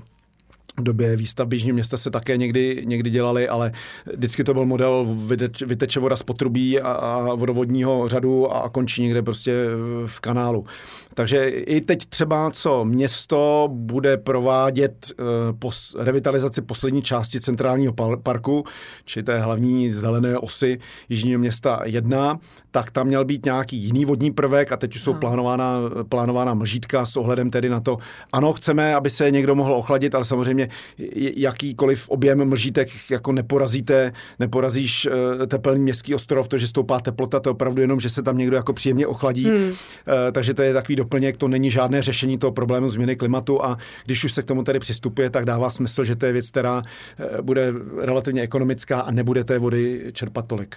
[0.78, 3.72] v době výstavby Jižního města se také někdy, někdy dělali, ale
[4.16, 5.06] vždycky to byl model
[5.66, 9.66] vyteče voda z potrubí a, a vodovodního řadu a, končí někde prostě
[10.06, 10.64] v kanálu.
[11.14, 18.64] Takže i teď třeba, co město bude provádět uh, pos, revitalizaci poslední části centrálního parku,
[19.04, 22.38] či té hlavní zelené osy Jižního města 1,
[22.70, 25.20] tak tam měl být nějaký jiný vodní prvek a teď už jsou no.
[25.20, 27.98] plánována, plánována mlžítka s ohledem tedy na to,
[28.32, 30.53] ano, chceme, aby se někdo mohl ochladit, ale samozřejmě
[31.36, 37.48] jakýkoliv objem mlžítek jako neporazíte, neporazíš uh, tepelný městský ostrov, to, že stoupá teplota, to
[37.48, 39.44] je opravdu jenom, že se tam někdo jako příjemně ochladí.
[39.44, 39.68] Hmm.
[39.68, 39.74] Uh,
[40.32, 44.24] takže to je takový doplněk, to není žádné řešení toho problému změny klimatu a když
[44.24, 47.40] už se k tomu tady přistupuje, tak dává smysl, že to je věc, která uh,
[47.40, 50.76] bude relativně ekonomická a nebude té vody čerpat tolik.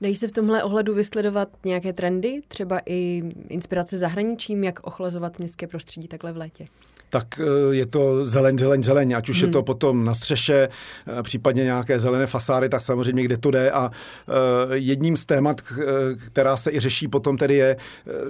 [0.00, 5.66] Dají se v tomhle ohledu vysledovat nějaké trendy, třeba i inspirace zahraničím, jak ochlazovat městské
[5.66, 6.66] prostředí takhle v létě?
[7.14, 9.08] Tak eh, je to zeleň, zeleň, zeleň.
[9.14, 9.46] Ať už hmm.
[9.46, 13.70] je to potom na střeše, eh, případně nějaké zelené fasády, tak samozřejmě kde to jde.
[13.70, 14.32] A eh,
[14.72, 15.60] jedním z témat,
[16.26, 17.76] která se i řeší potom tedy je,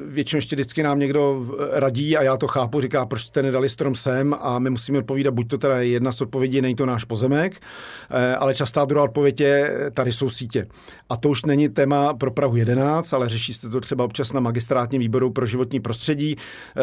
[0.07, 3.95] většinou ještě vždycky nám někdo radí a já to chápu, říká, proč jste nedali strom
[3.95, 7.05] sem a my musíme odpovídat, buď to teda je jedna z odpovědí, není to náš
[7.05, 7.61] pozemek,
[8.39, 10.67] ale častá druhá odpověď je, tady jsou sítě.
[11.09, 14.41] A to už není téma pro Prahu 11, ale řeší se to třeba občas na
[14.41, 16.37] magistrátním výboru pro životní prostředí.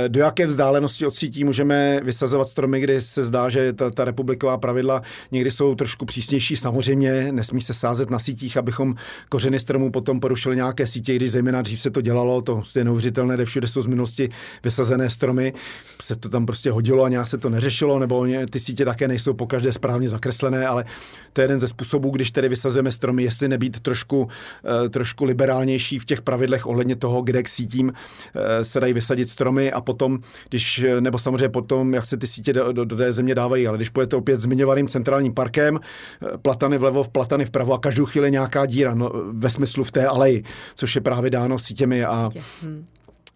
[0.07, 4.57] Do jaké vzdálenosti od sítí můžeme vysazovat stromy, kdy se zdá, že ta, ta republiková
[4.57, 5.01] pravidla
[5.31, 6.55] někdy jsou trošku přísnější.
[6.55, 8.95] Samozřejmě nesmí se sázet na sítích, abychom
[9.29, 13.35] kořeny stromů potom porušili nějaké sítě, když zejména dřív se to dělalo, to je neuvěřitelné,
[13.35, 14.29] kde všude jsou z minulosti
[14.63, 15.53] vysazené stromy,
[16.01, 19.33] se to tam prostě hodilo a nějak se to neřešilo, nebo ty sítě také nejsou
[19.33, 20.85] pokaždé správně zakreslené, ale
[21.33, 24.27] to je jeden ze způsobů, když tedy vysazujeme stromy, jestli nebýt trošku,
[24.85, 29.29] eh, trošku liberálnější v těch pravidlech ohledně toho, kde k sítím eh, se dají vysadit
[29.29, 32.95] stromy a potom, když, nebo samozřejmě potom tom, jak se ty sítě do, do, do
[32.95, 33.67] té země dávají.
[33.67, 38.31] Ale když pojete opět zmiňovaným centrálním parkem, eh, platany vlevo, platany vpravo a každou chvíli
[38.31, 40.43] nějaká díra, no, ve smyslu v té aleji,
[40.75, 42.43] což je právě dáno sítěmi a Sítě.
[42.61, 42.85] hmm.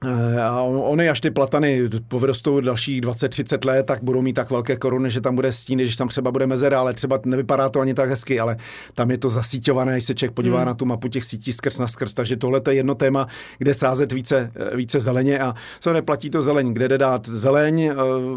[0.06, 4.76] Eh, a ony, až ty platany povyrostou dalších 20-30 let, tak budou mít tak velké
[4.76, 7.94] koruny, že tam bude stín, když tam třeba bude mezera, ale třeba nevypadá to ani
[7.94, 8.58] tak hezky, ale
[8.94, 10.65] tam je to zasíťované, když se člověk podívá hmm.
[10.65, 12.13] na tu mapu těch sítí skrz na skrz.
[12.13, 16.44] Takže tohle je jedno téma, kde sázet více, eh, více zeleně a co neplatí to
[16.44, 17.96] zeleň, kde jde dát zeleň eh,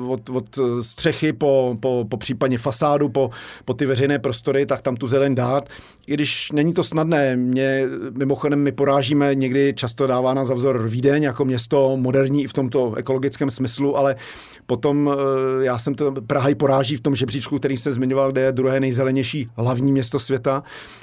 [0.09, 3.31] od, od střechy po, po, po případně fasádu, po,
[3.65, 5.69] po ty veřejné prostory, tak tam tu zeleň dát.
[6.07, 7.85] I když není to snadné, mě
[8.19, 12.95] mimochodem my porážíme, někdy často dávána za vzor Vídeň jako město moderní i v tomto
[12.95, 14.17] ekologickém smyslu, ale
[14.67, 18.41] potom eh, já jsem to, Praha i poráží v tom žebříčku, který se zmiňoval, kde
[18.41, 20.63] je druhé nejzelenější hlavní město světa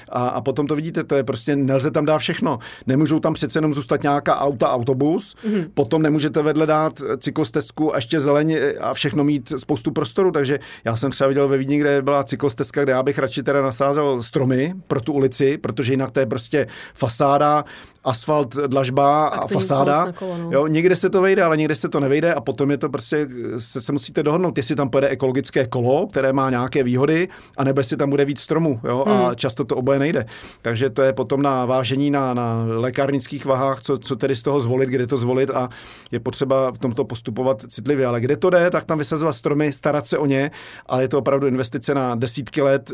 [0.09, 2.59] a, a potom to vidíte, to je prostě, nelze tam dát všechno.
[2.87, 5.67] Nemůžou tam přece jenom zůstat nějaká auta, autobus, mm-hmm.
[5.73, 10.95] potom nemůžete vedle dát cyklostezku a ještě zeleň a všechno mít spoustu prostoru, takže já
[10.95, 14.73] jsem třeba viděl ve Vídni, kde byla cyklostezka, kde já bych radši teda nasázel stromy
[14.87, 17.65] pro tu ulici, protože jinak to je prostě fasáda,
[18.05, 20.13] asfalt, dlažba a, a fasáda.
[20.45, 20.51] No.
[20.51, 23.27] jo, někde se to vejde, ale někde se to nevejde a potom je to prostě,
[23.57, 27.27] se, se musíte dohodnout, jestli tam pojede ekologické kolo, které má nějaké výhody,
[27.57, 28.79] anebo jestli tam bude víc stromů.
[28.83, 29.25] Jo, hmm.
[29.25, 30.25] A často to oboje nejde.
[30.61, 34.59] Takže to je potom na vážení na, na lékárnických vahách, co, co tedy z toho
[34.59, 35.69] zvolit, kde to zvolit a
[36.11, 38.05] je potřeba v tomto postupovat citlivě.
[38.05, 40.51] Ale kde to jde, tak tam vysazovat stromy, starat se o ně,
[40.85, 42.91] ale je to opravdu investice na desítky let,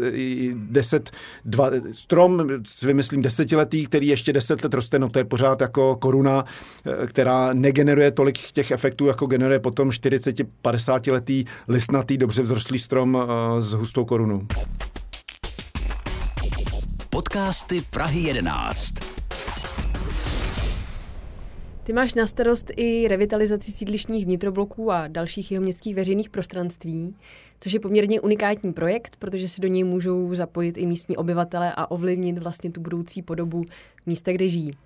[0.53, 1.09] deset,
[1.45, 2.47] dva, strom,
[2.83, 6.45] vymyslím desetiletý, který ještě deset let roste, no to je pořád jako koruna,
[7.07, 13.15] která která negeneruje tolik těch efektů, jako generuje potom 40-50 letý listnatý, dobře vzrostlý strom
[13.15, 14.47] uh, s hustou korunou.
[17.09, 18.93] Podcasty Prahy 11.
[21.83, 27.15] Ty máš na starost i revitalizaci sídlišních vnitrobloků a dalších jeho městských veřejných prostranství,
[27.59, 31.91] což je poměrně unikátní projekt, protože se do něj můžou zapojit i místní obyvatele a
[31.91, 33.63] ovlivnit vlastně tu budoucí podobu
[34.05, 34.77] místa, kde žijí.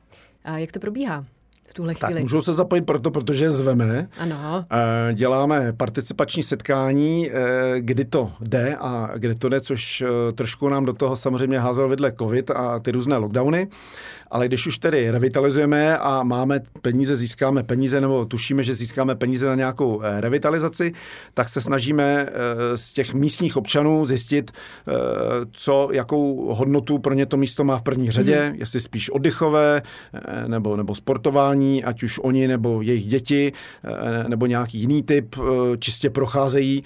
[0.43, 1.25] A jak to probíhá?
[1.67, 2.13] V tuhle chvíli.
[2.13, 4.07] Tak můžou se zapojit proto, protože zveme.
[4.19, 4.65] Ano.
[4.71, 7.33] Eh, děláme participační setkání, eh,
[7.79, 11.89] kdy to jde a kdy to jde, což eh, trošku nám do toho samozřejmě házel
[11.89, 13.67] vidle covid a ty různé lockdowny
[14.35, 19.47] ale když už tedy revitalizujeme a máme peníze, získáme peníze nebo tušíme, že získáme peníze
[19.47, 20.93] na nějakou eh, revitalizaci,
[21.33, 24.91] tak se snažíme eh, z těch místních občanů zjistit, eh,
[25.51, 28.59] co, jakou hodnotu pro ně to místo má v první řadě, mm-hmm.
[28.59, 29.81] jestli spíš oddychové
[30.47, 33.53] nebo, nebo sportování, ať už oni nebo jejich děti
[34.27, 35.35] nebo nějaký jiný typ
[35.79, 36.83] čistě procházejí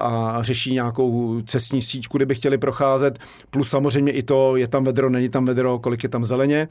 [0.00, 3.18] a řeší nějakou cestní síť, kudy by chtěli procházet,
[3.50, 6.68] plus samozřejmě i to, je tam vedro, není tam vedro, kolik je tam zeleně.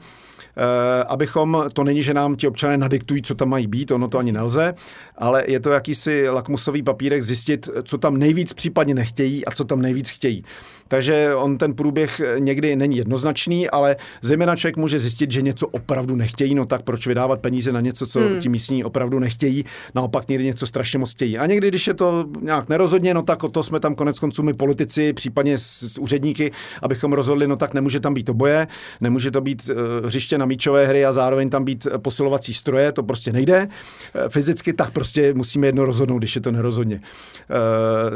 [0.56, 4.18] Eh, abychom, to není, že nám ti občané nadiktují, co tam mají být, ono to
[4.18, 4.74] ani nelze,
[5.18, 9.82] ale je to jakýsi lakmusový papírek zjistit, co tam nejvíc případně nechtějí a co tam
[9.82, 10.44] nejvíc chtějí.
[10.88, 16.16] Takže on ten průběh někdy není jednoznačný, ale zejména člověk může zjistit, že něco opravdu
[16.16, 18.40] nechtějí, no tak proč vydávat peníze na něco, co hmm.
[18.40, 21.38] ti místní opravdu nechtějí, naopak někdy něco strašně moc chtějí.
[21.38, 24.42] A někdy, když je to nějak nerozhodně, no tak o to jsme tam konec konců
[24.42, 28.66] my politici, případně s, s úředníky, abychom rozhodli, no tak nemůže tam být oboje,
[29.00, 33.02] nemůže to být uh, hřiště na míčové hry a zároveň tam být posilovací stroje, to
[33.02, 33.68] prostě nejde.
[33.68, 37.00] Uh, fyzicky tak prostě musíme jedno rozhodnout, když je to nerozhodně.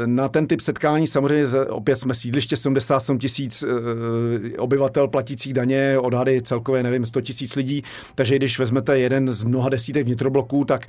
[0.05, 6.41] Na ten typ setkání samozřejmě opět jsme sídliště 77 tisíc eh, obyvatel platících daně, odhady
[6.41, 7.83] celkově, nevím, 100 tisíc lidí,
[8.15, 10.85] takže když vezmete jeden z mnoha desítek vnitrobloků, tak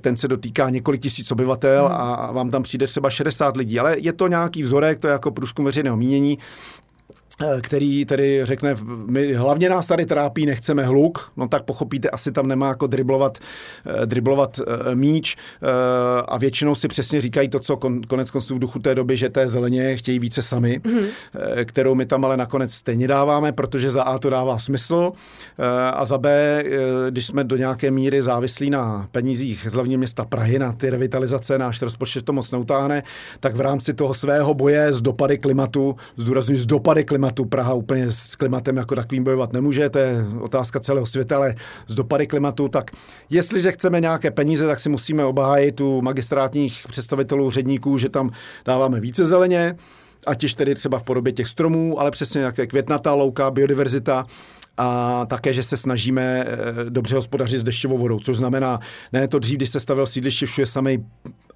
[0.00, 1.96] ten se dotýká několik tisíc obyvatel hmm.
[1.96, 3.78] a vám tam přijde třeba 60 lidí.
[3.78, 6.38] Ale je to nějaký vzorek, to je jako průzkum veřejného mínění.
[7.40, 8.74] Eh, který tedy řekne,
[9.06, 13.38] my hlavně nás tady trápí, nechceme hluk, no tak pochopíte, asi tam nemá jako driblovat,
[14.02, 15.36] eh, driblovat eh, míč
[16.28, 19.48] a většinou si přesně říkají to, co konec konců v duchu té doby, že té
[19.48, 21.06] zeleně chtějí více sami, mm-hmm.
[21.64, 25.12] kterou my tam ale nakonec stejně dáváme, protože za A to dává smysl
[25.92, 26.64] a za B,
[27.10, 31.58] když jsme do nějaké míry závislí na penízích z hlavního města Prahy, na ty revitalizace,
[31.58, 33.02] náš rozpočet to moc neutáhne,
[33.40, 37.44] tak v rámci toho svého boje s dopady klimatu, zdůraznuju z dopady klimatu, klimatu.
[37.44, 41.54] Praha úplně s klimatem jako takovým bojovat nemůže, to je otázka celého světa, ale
[41.86, 42.90] z dopady klimatu, tak
[43.30, 48.30] jestliže chceme nějaké peníze, tak si musíme obhájit u magistrátních představitelů, ředníků, že tam
[48.64, 49.76] dáváme více zeleně,
[50.26, 54.26] ať již tedy třeba v podobě těch stromů, ale přesně nějaké květnatá louka, biodiverzita
[54.76, 58.80] a také, že se snažíme eh, dobře hospodařit s dešťovou vodou, což znamená,
[59.12, 61.06] ne to dřív, když se stavil sídliště, všude samý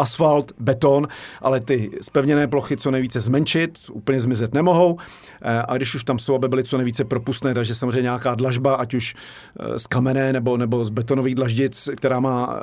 [0.00, 1.08] asfalt, beton,
[1.40, 4.96] ale ty spevněné plochy co nejvíce zmenšit, úplně zmizet nemohou.
[5.42, 8.74] Eh, a když už tam jsou, aby byly co nejvíce propustné, takže samozřejmě nějaká dlažba,
[8.74, 9.14] ať už
[9.60, 12.60] eh, z kamenné nebo, nebo z betonových dlaždic, která má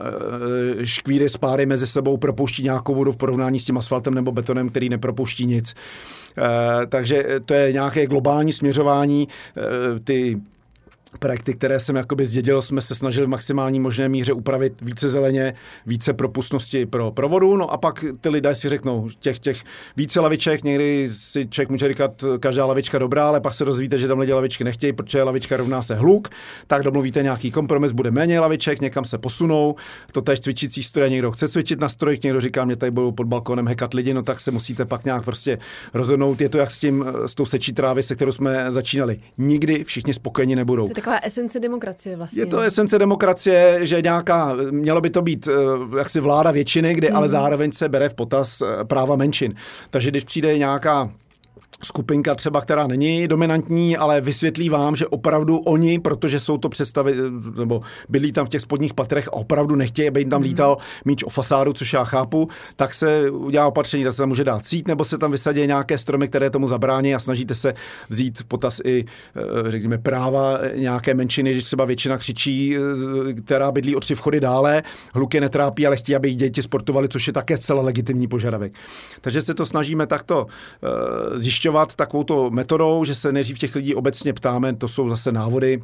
[0.83, 4.69] škvíry s páry mezi sebou, propouští nějakou vodu v porovnání s tím asfaltem nebo betonem,
[4.69, 5.75] který nepropouští nic.
[6.89, 9.27] Takže to je nějaké globální směřování.
[10.03, 10.41] Ty
[11.17, 15.53] projekty, které jsem jakoby zdědil, jsme se snažili v maximální možné míře upravit více zeleně,
[15.85, 19.63] více propustnosti pro provodu, no a pak ty lidé si řeknou, těch, těch
[19.97, 24.07] více laviček, někdy si člověk může říkat, každá lavička dobrá, ale pak se dozvíte, že
[24.07, 26.29] tam lidi lavičky nechtějí, protože lavička rovná se hluk,
[26.67, 29.75] tak domluvíte nějaký kompromis, bude méně laviček, někam se posunou,
[30.11, 33.27] to tež cvičící stroje, někdo chce cvičit na strojích, někdo říká, mě tady budou pod
[33.27, 35.57] balkonem hekat lidi, no tak se musíte pak nějak prostě
[35.93, 36.41] rozhodnout.
[36.41, 39.17] Je to jak s tím, s tou sečí trávy, se kterou jsme začínali.
[39.37, 42.41] Nikdy všichni spokojeni nebudou taková esence demokracie vlastně.
[42.41, 47.09] Je to esence demokracie, že nějaká, mělo by to být eh, jaksi vláda většiny, kdy
[47.09, 47.15] mm.
[47.15, 49.55] ale zároveň se bere v potaz eh, práva menšin.
[49.89, 51.11] Takže když přijde nějaká
[51.83, 57.15] skupinka třeba, která není dominantní, ale vysvětlí vám, že opravdu oni, protože jsou to představy,
[57.57, 60.49] nebo byli tam v těch spodních patrech a opravdu nechtějí, aby jim tam mhm.
[60.49, 64.43] lítal míč o fasádu, což já chápu, tak se udělá opatření, tak se tam může
[64.43, 67.73] dát cít, nebo se tam vysadí nějaké stromy, které tomu zabrání a snažíte se
[68.09, 73.71] vzít v potaz i, eh, řekněme, práva nějaké menšiny, když třeba většina křičí, eh, která
[73.71, 77.57] bydlí o tři vchody dále, hluky netrápí, ale chtějí, aby děti sportovali, což je také
[77.57, 78.73] zcela legitimní požadavek.
[79.21, 83.95] Takže se to snažíme takto uh, zjišťovat zjišťovat takovouto metodou, že se nejdřív těch lidí
[83.95, 85.83] obecně ptáme, to jsou zase návody,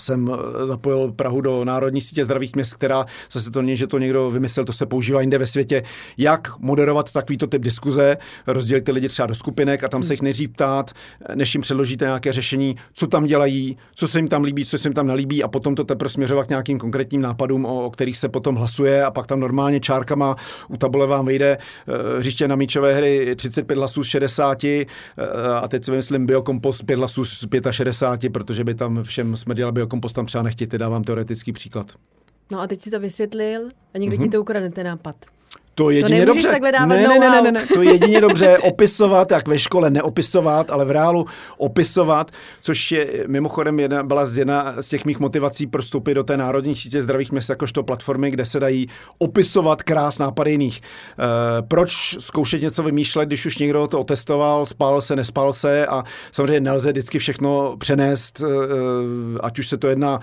[0.00, 3.98] jsem eh, zapojil Prahu do Národní sítě zdravých měst, která zase to není, že to
[3.98, 5.82] někdo vymyslel, to se používá jinde ve světě,
[6.18, 10.22] jak moderovat takovýto typ diskuze, rozdělit ty lidi třeba do skupinek a tam se jich
[10.22, 10.90] nejdřív ptát,
[11.34, 14.88] než jim předložíte nějaké řešení, co tam dělají, co se jim tam líbí, co se
[14.88, 18.16] jim tam nelíbí a potom to teprve směřovat k nějakým konkrétním nápadům, o, o kterých
[18.18, 20.36] se potom hlasuje a pak tam normálně čárkama
[20.68, 24.70] u tabule vám vyjde uh, hřiště na míčové hry 35 hlasů z 60 uh,
[25.62, 29.72] a teď si vymyslím biokompost 5 hlasů z 65, protože by tam všem jsme dělali
[29.84, 31.92] biokompost tam třeba nechtějte, dávám teoretický příklad.
[32.52, 34.22] No a teď si to vysvětlil a někdo mm-hmm.
[34.22, 35.16] ti to ukradne ten nápad.
[35.74, 36.48] To jedině to dobře.
[36.48, 39.90] Takhle dávat ne, ne, ne, ne, ne, to je jedině dobře opisovat, jak ve škole
[39.90, 45.20] neopisovat, ale v reálu opisovat, což je mimochodem jedna, byla z jedna z těch mých
[45.20, 48.86] motivací pro vstoupit do té národní sítě zdravých měst jakožto platformy, kde se dají
[49.18, 50.80] opisovat krás nápady jiných.
[50.80, 56.04] E, proč zkoušet něco vymýšlet, když už někdo to otestoval, spál se, nespál se a
[56.32, 58.46] samozřejmě nelze vždycky všechno přenést, e,
[59.40, 60.20] ať už se to jedná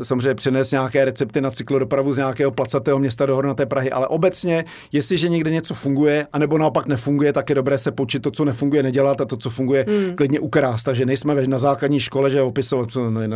[0.00, 4.06] e, samozřejmě přenést nějaké recepty na cyklodopravu z nějakého placatého města do Hornaté Prahy, ale
[4.06, 8.44] obecně jestliže někde něco funguje, anebo naopak nefunguje, tak je dobré se poučit to, co
[8.44, 10.16] nefunguje, nedělat a to, co funguje, hmm.
[10.16, 10.84] klidně ukrást.
[10.84, 12.88] Takže nejsme na základní škole, že opisovat,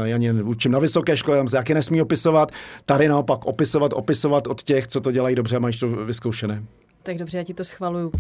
[0.05, 2.53] já učím na vysoké škole, tam se jaký nesmí opisovat,
[2.87, 6.63] tady naopak opisovat, opisovat od těch, co to dělají dobře a mají to vyzkoušené.
[7.03, 8.13] Tak dobře, já ti to schvaluju.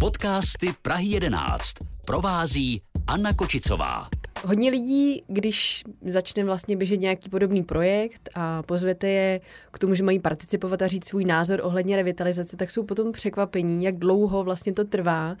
[0.00, 1.72] Podcasty Prahy 11
[2.06, 4.08] provází Anna Kočicová.
[4.44, 10.02] Hodně lidí, když začne vlastně běžet nějaký podobný projekt a pozvete je k tomu, že
[10.02, 14.72] mají participovat a říct svůj názor ohledně revitalizace, tak jsou potom překvapení, jak dlouho vlastně
[14.72, 15.36] to trvá,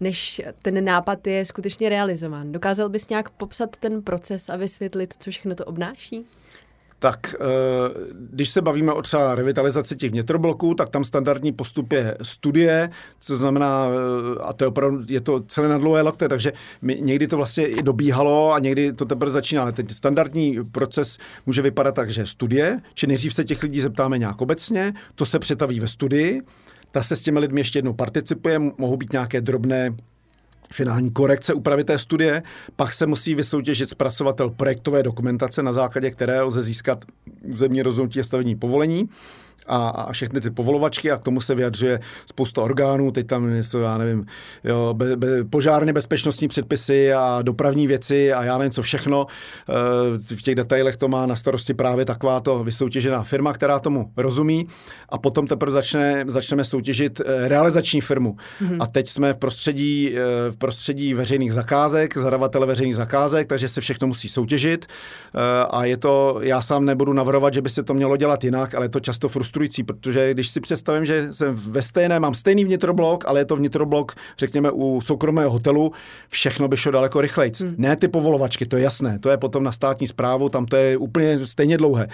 [0.00, 2.52] než ten nápad je skutečně realizován.
[2.52, 6.26] Dokázal bys nějak popsat ten proces a vysvětlit, co všechno to obnáší?
[6.98, 7.44] Tak eh,
[8.30, 13.36] když se bavíme o třeba revitalizaci těch vnitrobloků, tak tam standardní postup je studie, co
[13.36, 17.26] znamená, eh, a to je opravdu, je to celé na dlouhé lokte, takže my, někdy
[17.26, 19.62] to vlastně i dobíhalo a někdy to teprve začíná.
[19.62, 24.18] Ale ten standardní proces může vypadat tak, že studie, či nejdřív se těch lidí zeptáme
[24.18, 26.42] nějak obecně, to se přetaví ve studii,
[26.90, 29.96] ta se s těmi lidmi ještě jednou participuje, mohou být nějaké drobné
[30.72, 32.42] finální korekce úpravy té studie,
[32.76, 37.04] pak se musí vysoutěžit zpracovatel projektové dokumentace, na základě které lze získat
[37.42, 39.08] územní rozhodnutí a stavební povolení
[39.68, 42.00] a, a všechny ty povolovačky a k tomu se vyjadřuje
[42.30, 44.26] spousta orgánů, teď tam jsou, já nevím,
[44.64, 49.26] jo, be, be, požárně bezpečnostní předpisy a dopravní věci a já nevím co všechno.
[49.28, 54.12] E, v těch detailech to má na starosti právě taková to vysoutěžená firma, která tomu
[54.16, 54.66] rozumí
[55.08, 58.36] a potom teprve začne, začneme soutěžit e, realizační firmu.
[58.62, 58.76] Mm-hmm.
[58.80, 63.80] A teď jsme v prostředí, e, v prostředí veřejných zakázek, zadavatele veřejných zakázek, takže se
[63.80, 64.86] všechno musí soutěžit
[65.70, 68.84] a je to, já sám nebudu navrhovat, že by se to mělo dělat jinak, ale
[68.84, 72.64] je to často frustrující frustrující, protože když si představím, že jsem ve stejné, mám stejný
[72.64, 75.92] vnitroblok, ale je to vnitroblok, řekněme, u soukromého hotelu,
[76.28, 77.52] všechno by šlo daleko rychleji.
[77.62, 77.74] Hmm.
[77.78, 80.96] Ne ty povolovačky, to je jasné, to je potom na státní zprávu, tam to je
[80.96, 82.08] úplně stejně dlouhé.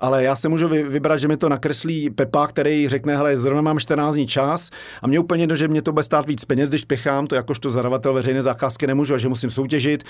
[0.00, 3.78] Ale já se můžu vybrat, že mi to nakreslí Pepa, který řekne, hele, zrovna mám
[3.78, 4.70] 14 dní čas
[5.02, 7.70] a mě úplně do, že mě to bude stát víc peněz, když spěchám, to jakožto
[7.70, 10.04] zadavatel veřejné zakázky nemůžu, a že musím soutěžit.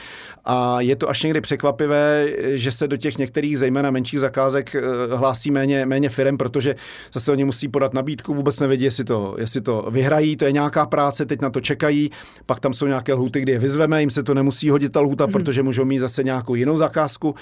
[0.44, 4.80] A je to až někdy překvapivé, že se do těch některých, zejména menších zakázek, eh,
[5.16, 6.74] hlásí méně, méně firm, protože
[7.12, 10.86] zase oni musí podat nabídku, vůbec nevědí, jestli to, jestli to vyhrají, to je nějaká
[10.86, 12.10] práce, teď na to čekají,
[12.46, 15.26] pak tam jsou nějaké lhuty, kdy je vyzveme, jim se to nemusí hodit ta lhuta,
[15.26, 15.32] mm.
[15.32, 17.34] protože můžou mít zase nějakou jinou zakázku,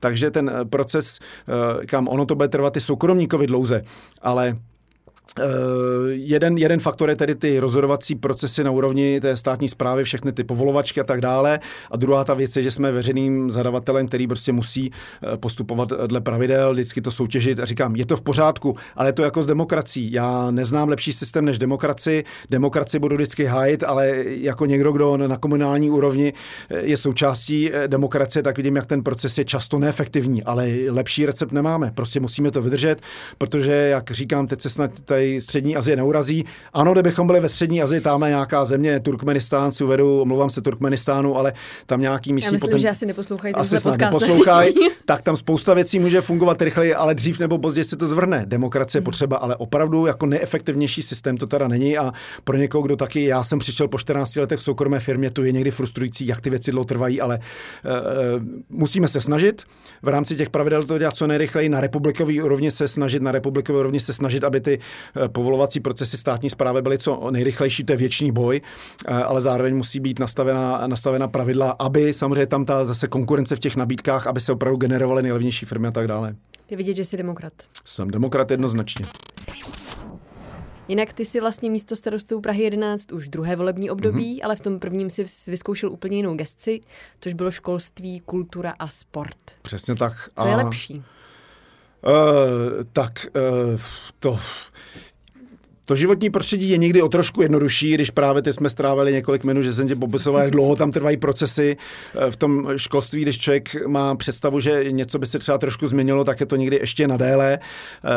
[0.00, 3.82] takže ten eh, proces, eh, kam ono to bude trvat i soukromníkovi dlouze,
[4.22, 4.56] ale
[5.38, 5.44] Uh,
[6.10, 10.44] jeden, jeden faktor je tedy ty rozhodovací procesy na úrovni té státní zprávy, všechny ty
[10.44, 11.60] povolovačky a tak dále.
[11.90, 16.20] A druhá ta věc je, že jsme veřejným zadavatelem, který prostě musí eh, postupovat dle
[16.20, 17.60] pravidel, vždycky to soutěžit.
[17.60, 20.12] A říkám, je to v pořádku, ale je to jako s demokracií.
[20.12, 22.24] Já neznám lepší systém než demokracii.
[22.50, 26.32] Demokracii budu vždycky hájit, ale jako někdo, kdo na komunální úrovni
[26.70, 31.52] eh, je součástí demokracie, tak vidím, jak ten proces je často neefektivní, ale lepší recept
[31.52, 31.92] nemáme.
[31.94, 33.00] Prostě musíme to vydržet,
[33.38, 36.44] protože, jak říkám, teď se snad tady střední Azie neurazí.
[36.72, 40.62] Ano, kdybychom byli ve střední Azii, tam je nějaká země, Turkmenistán, si uvedu, omlouvám se
[40.62, 41.52] Turkmenistánu, ale
[41.86, 42.46] tam nějaký místní...
[42.46, 44.74] Já myslím, potom, že asi neposlouchají asi snad neposlouchají,
[45.04, 48.44] tak tam spousta věcí může fungovat rychleji, ale dřív nebo později se to zvrne.
[48.46, 49.04] Demokracie je hmm.
[49.04, 52.12] potřeba, ale opravdu jako neefektivnější systém to teda není a
[52.44, 55.52] pro někoho, kdo taky, já jsem přišel po 14 letech v soukromé firmě, to je
[55.52, 59.62] někdy frustrující, jak ty věci dlouho trvají, ale uh, musíme se snažit
[60.02, 63.78] v rámci těch pravidel to dělat co nejrychleji na republikový úrovni se snažit, na republikové
[63.78, 64.78] úrovni se snažit, aby ty
[65.28, 68.60] povolovací procesy státní zprávy byly co nejrychlejší, to je věčný boj,
[69.06, 73.58] eh, ale zároveň musí být nastavena, nastavena pravidla, aby samozřejmě tam ta zase konkurence v
[73.58, 76.36] těch nabídkách, aby se opravdu generovaly nejlevnější firmy a tak dále.
[76.70, 77.52] Je vidět, že jsi demokrat.
[77.84, 79.04] Jsem demokrat jednoznačně.
[80.88, 84.44] Jinak ty si vlastně místo starostou Prahy 11 už druhé volební období, mm-hmm.
[84.44, 86.80] ale v tom prvním si vyzkoušel úplně jinou gesci,
[87.20, 89.36] což bylo školství, kultura a sport.
[89.62, 90.12] Přesně tak.
[90.38, 90.48] Co a...
[90.48, 91.02] je lepší?
[92.04, 93.80] Uh, tak uh,
[94.20, 94.36] to
[95.84, 99.62] to životní prostředí je někdy o trošku jednodušší, když právě teď jsme strávili několik minut,
[99.62, 101.76] že jsem tě popisoval, jak dlouho tam trvají procesy
[102.14, 106.24] eh, v tom školství, když člověk má představu, že něco by se třeba trošku změnilo,
[106.24, 108.08] tak je to někdy ještě na déle eh,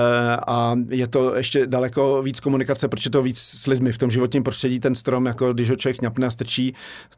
[0.48, 4.44] a je to ještě daleko víc komunikace, protože to víc s lidmi v tom životním
[4.44, 6.74] prostředí, ten strom, jako když ho člověk ňapne a strčí,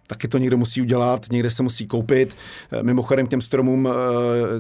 [0.08, 2.36] taky to někdo musí udělat, někde se musí koupit.
[2.72, 3.90] Eh, mimochodem těm stromům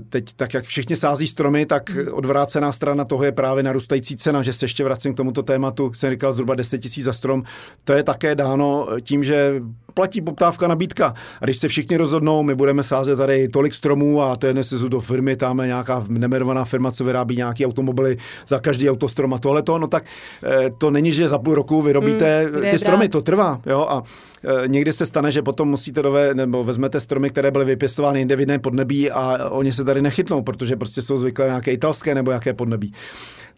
[0.09, 4.53] teď, tak jak všichni sází stromy, tak odvrácená strana toho je právě narůstající cena, že
[4.53, 7.43] se ještě vracím k tomuto tématu tématu, jsem říkal zhruba 10 tisíc za strom,
[7.83, 9.61] to je také dáno tím, že
[9.93, 11.13] platí poptávka, nabídka.
[11.41, 14.73] A když se všichni rozhodnou, my budeme sázet tady tolik stromů a to je dnes
[14.73, 18.17] do firmy, tam je nějaká nemerovaná firma, co vyrábí nějaký automobily
[18.47, 20.03] za každý autostrom a tohle to, no tak
[20.43, 23.61] eh, to není, že za půl roku vyrobíte mm, ty stromy, to trvá.
[23.65, 23.87] Jo?
[23.89, 24.03] A
[24.43, 28.35] eh, někdy se stane, že potom musíte dove, nebo vezmete stromy, které byly vypěstovány jinde
[28.35, 32.31] v jiném podnebí a oni se tady nechytnou, protože prostě jsou zvyklé nějaké italské nebo
[32.31, 32.93] jaké podnebí.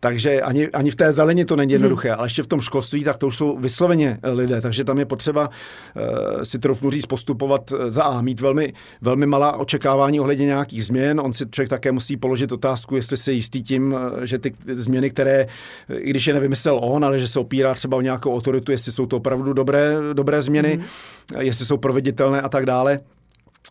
[0.03, 2.19] Takže ani, ani v té zeleni to není jednoduché, hmm.
[2.19, 5.05] ale ještě v tom školství, tak to už jsou vysloveně eh, lidé, takže tam je
[5.05, 10.45] potřeba uh, si trofnu říct postupovat eh, za A, mít velmi, velmi malá očekávání ohledně
[10.45, 11.19] nějakých změn.
[11.19, 15.47] On si člověk také musí položit otázku, jestli si jistý tím, že ty změny, které,
[15.89, 19.05] i když je nevymyslel on, ale že se opírá třeba o nějakou autoritu, jestli jsou
[19.05, 21.41] to opravdu dobré, dobré změny, hmm.
[21.41, 22.99] jestli jsou proveditelné a tak dále.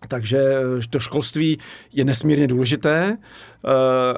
[0.09, 0.39] Takže
[0.91, 1.59] to školství
[1.93, 3.17] je nesmírně důležité,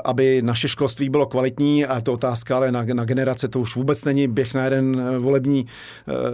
[0.04, 4.04] aby naše školství bylo kvalitní a to otázka, ale na, na generace to už vůbec
[4.04, 4.28] není.
[4.28, 5.66] Běh na jeden eh, volební,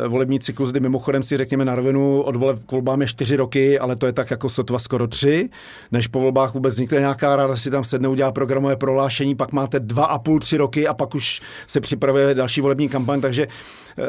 [0.08, 3.78] volební cyklus, kdy mimochodem si řekněme na rovinu, od voleb k volbám je čtyři roky,
[3.78, 5.48] ale to je tak jako sotva skoro tři,
[5.92, 9.80] než po volbách vůbec vznikne nějaká rada, si tam sedne, udělá programové prohlášení, pak máte
[9.80, 13.46] dva a půl, tři roky a pak už se připravuje další volební kampaň, takže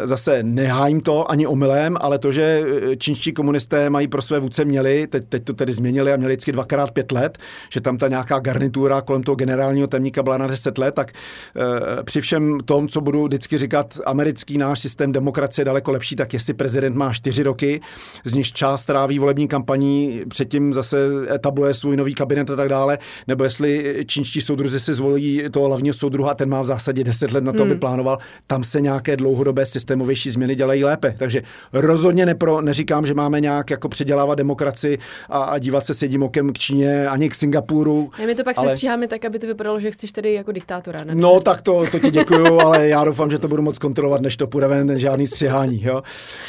[0.04, 2.64] zase nehájím to ani omylem, ale to, že
[2.98, 6.52] čínští komunisté mají pro své vůdce měli, teď teď to tedy změnili a měli vždycky
[6.52, 7.38] dvakrát pět let,
[7.70, 12.04] že tam ta nějaká garnitura kolem toho generálního temníka byla na deset let, tak e,
[12.04, 16.34] při všem tom, co budu vždycky říkat, americký náš systém demokracie je daleko lepší, tak
[16.34, 17.82] jestli prezident má čtyři roky,
[18.26, 20.98] z nich část tráví volební kampaní, předtím zase
[21.34, 25.94] etabluje svůj nový kabinet a tak dále, nebo jestli čínští soudruzi si zvolí toho hlavního
[25.94, 27.72] soudruha, ten má v zásadě deset let na to, hmm.
[27.72, 28.18] aby plánoval,
[28.48, 31.16] tam se nějaké dlouhodobé systémovější změny dělají lépe.
[31.18, 31.42] Takže
[31.74, 34.98] rozhodně nepro, neříkám, že máme nějak jako předělávat demokracii
[35.30, 38.12] a, a dívat se s jedním okem k Číně ani k Singapuru.
[38.24, 38.68] A my to pak ale...
[38.68, 41.04] se stříháme tak, aby to vypadalo, že chceš tedy jako diktátora.
[41.04, 41.16] Ne?
[41.16, 44.38] No tak to, to ti děkuju, ale já doufám, že to budu moc kontrolovat, než
[44.38, 45.84] to půjde ven, žádný střihání.
[45.84, 46.04] Jo?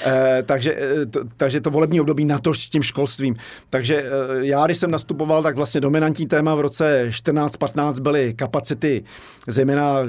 [0.06, 3.36] E, takže, eh, to, takže to volební období na to s tím školstvím.
[3.70, 4.06] Takže e,
[4.46, 9.04] já, když jsem nastupoval, tak vlastně dominantní téma v roce 14-15 byly kapacity,
[9.46, 10.04] zejména e,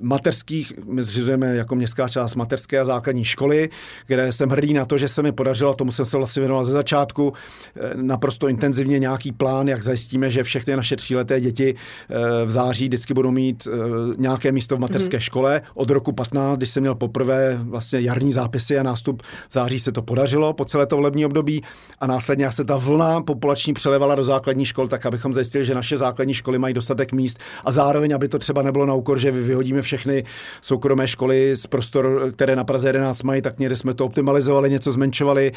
[0.00, 3.68] mateřských, my zřizujeme jako městská část mateřské a základní školy,
[4.06, 6.72] kde jsem hrdý na to, že se mi podařilo, tomu jsem se vlastně věnoval ze
[6.72, 7.32] začátku,
[7.94, 13.14] naprosto intenzivně nějaký plán, jak zajistíme, že všechny naše tříleté děti eh, v září vždycky
[13.14, 13.76] budou mít eh,
[14.16, 15.20] nějaké místo v mateřské mm.
[15.20, 15.62] škole.
[15.74, 19.92] Od roku 15, když jsem měl poprvé vlastně jarní zápisy a nástup v září se
[19.92, 21.62] to podařilo po celé to volební období
[21.98, 25.98] a následně se ta vlna populační přelevala do základní škol, tak abychom zajistili, že naše
[25.98, 29.82] základní školy mají dostatek míst a zároveň, aby to třeba nebylo na úkor, že vyhodíme
[29.82, 30.24] všechny
[30.60, 34.92] soukromé školy z prostor, které na Praze 11 mají, tak někde jsme to optimalizovali, něco
[34.92, 35.52] zmenšovali,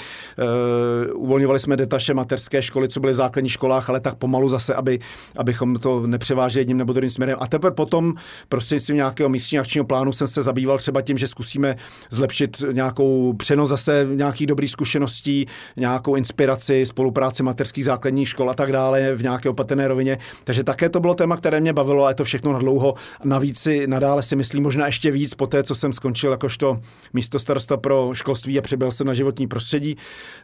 [1.15, 4.73] uh, uvolňovali jsme detaše mateřské školy, co byly v základních školách, ale tak pomalu zase,
[4.73, 4.99] aby,
[5.37, 7.37] abychom to nepřeváželi jedním nebo druhým směrem.
[7.39, 8.13] A teprve potom
[8.49, 11.75] prostřednictvím nějakého místního akčního plánu jsem se zabýval třeba tím, že zkusíme
[12.09, 15.45] zlepšit nějakou přenos zase nějakých dobrých zkušeností,
[15.77, 20.17] nějakou inspiraci, spolupráci mateřských základních škol a tak dále v nějaké opatrné rovině.
[20.43, 22.93] Takže také to bylo téma, které mě bavilo a je to všechno na dlouho.
[23.23, 26.79] Navíc si nadále si myslím možná ještě víc po té, co jsem skončil jakožto
[27.13, 29.97] místo starosta pro školství a přibyl jsem na životní prostředí,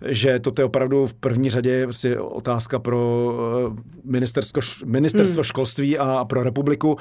[0.05, 3.33] že toto je opravdu v první řadě prostě otázka pro
[3.69, 4.61] eh, ministerstvo,
[5.13, 5.43] ministerstvo hmm.
[5.43, 6.97] školství a pro republiku.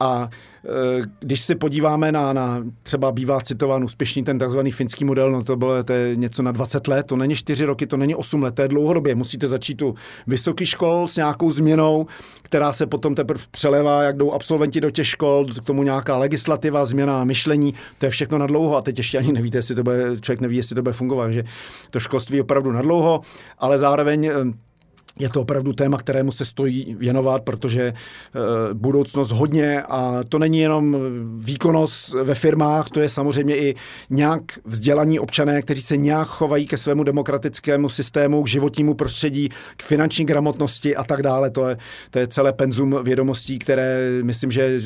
[0.00, 0.30] A
[0.64, 5.42] eh, když se podíváme na, na třeba bývá citován úspěšný ten takzvaný finský model, no
[5.42, 8.42] to bylo to je něco na 20 let, to není 4 roky, to není 8
[8.42, 9.14] let, to je dlouhodobě.
[9.14, 9.94] Musíte začít tu
[10.26, 12.06] vysoký škol s nějakou změnou,
[12.42, 16.84] která se potom teprve přelevá, jak jdou absolventi do těch škol, k tomu nějaká legislativa,
[16.84, 20.20] změna myšlení, to je všechno na dlouho a teď ještě ani nevíte, jestli to bude,
[20.20, 21.44] člověk neví, jestli to bude fungovat, že
[21.90, 23.20] to školství je opravdu na dlouho,
[23.58, 24.30] ale zároveň
[25.18, 27.94] je to opravdu téma, kterému se stojí věnovat, protože e,
[28.74, 30.96] budoucnost hodně a to není jenom
[31.40, 33.74] výkonnost ve firmách, to je samozřejmě i
[34.10, 39.82] nějak vzdělaní občané, kteří se nějak chovají ke svému demokratickému systému, k životnímu prostředí, k
[39.82, 41.50] finanční gramotnosti a tak dále.
[41.50, 41.76] To je,
[42.10, 44.80] to je celé penzum vědomostí, které myslím, že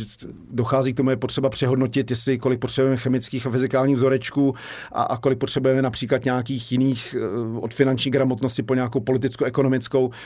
[0.51, 4.55] dochází k tomu, je potřeba přehodnotit, jestli kolik potřebujeme chemických a fyzikálních vzorečků
[4.93, 10.22] a, a kolik potřebujeme například nějakých jiných e, od finanční gramotnosti po nějakou politicko-ekonomickou Eh,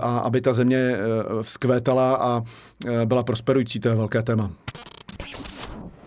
[0.00, 0.98] a aby ta země eh,
[1.42, 2.42] vzkvétala a
[2.86, 4.50] eh, byla prosperující, to je velké téma.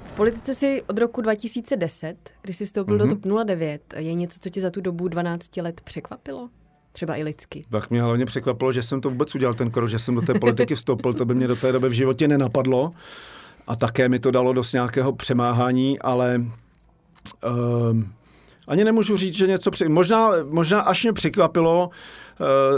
[0.05, 2.99] V politice si od roku 2010, kdy jsi vstoupil mm-hmm.
[2.99, 3.21] do mhm.
[3.21, 6.49] TOP 09, je něco, co tě za tu dobu 12 let překvapilo?
[6.91, 7.65] Třeba i lidsky.
[7.69, 10.33] Tak mě hlavně překvapilo, že jsem to vůbec udělal ten krok, že jsem do té
[10.33, 12.91] politiky vstoupil, to by mě do té doby v životě nenapadlo.
[13.67, 16.45] A také mi to dalo dost nějakého přemáhání, ale
[17.45, 18.01] uh,
[18.67, 19.89] ani nemůžu říct, že něco při...
[19.89, 22.24] Možná, možná až mě překvapilo, Eh,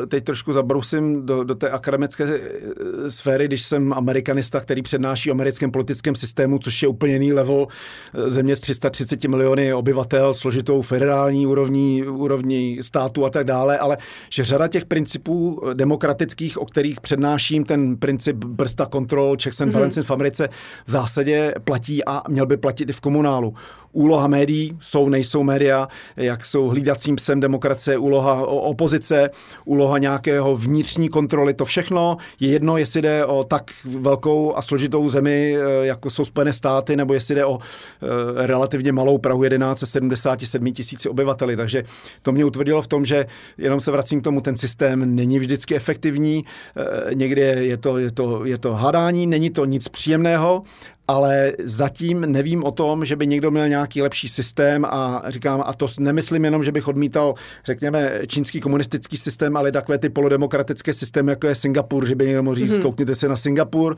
[0.07, 5.33] teď trošku zabrousím do, do té akademické eh, sféry, když jsem amerikanista, který přednáší o
[5.33, 7.67] americkém politickém systému, což je úplně jiný level
[8.13, 13.97] eh, země s 330 miliony obyvatel, složitou federální úrovní, úrovní státu a tak dále, ale
[14.29, 20.05] že řada těch principů demokratických, o kterých přednáším, ten princip brzda kontrol, checks and balances
[20.05, 20.09] mm-hmm.
[20.09, 20.49] v Americe
[20.85, 23.53] v zásadě platí a měl by platit i v komunálu
[23.97, 25.87] úloha médií, jsou, nejsou média,
[26.17, 29.29] jak jsou hlídacím psem demokracie, úloha opozice,
[29.65, 35.09] úloha nějakého vnitřní kontroly, to všechno je jedno, jestli jde o tak velkou a složitou
[35.09, 39.85] zemi, eh, jako jsou Spojené státy, nebo jestli jde o eh, relativně malou Prahu 11
[39.85, 41.55] 77 tisíci obyvateli.
[41.55, 41.83] Takže
[42.21, 43.25] to mě utvrdilo v tom, že
[43.57, 46.43] jenom se vracím k tomu, ten systém není vždycky efektivní,
[46.77, 50.63] eh, někdy je to, je to, je to hádání, není to nic příjemného
[51.07, 55.73] ale zatím nevím o tom, že by někdo měl nějaký lepší systém a říkám, a
[55.73, 57.33] to nemyslím jenom, že bych odmítal,
[57.65, 62.43] řekněme, čínský komunistický systém, ale takové ty polodemokratické systémy, jako je Singapur, že by někdo
[62.43, 62.81] mohl říct, mm-hmm.
[62.81, 63.95] koukněte se na Singapur,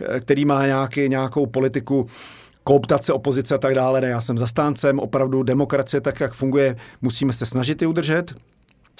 [0.00, 2.06] eh, který má nějaký, nějakou politiku
[2.64, 4.00] kooptace opozice a tak dále.
[4.00, 8.34] Ne, já jsem zastáncem opravdu demokracie tak, jak funguje, musíme se snažit ji udržet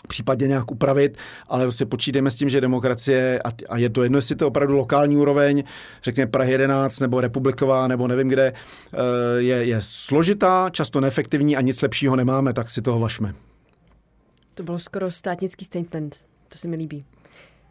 [0.07, 1.19] případně nějak upravit,
[1.49, 4.77] ale prostě počítejme s tím, že demokracie, a, je to jedno, jestli to je opravdu
[4.77, 5.65] lokální úroveň,
[6.03, 8.97] řekněme Prahy 11 nebo republiková, nebo nevím kde, eh,
[9.37, 13.35] je, je složitá, často neefektivní a nic lepšího nemáme, tak si toho vašme.
[14.55, 16.17] To bylo skoro státnický statement,
[16.49, 17.05] to se mi líbí.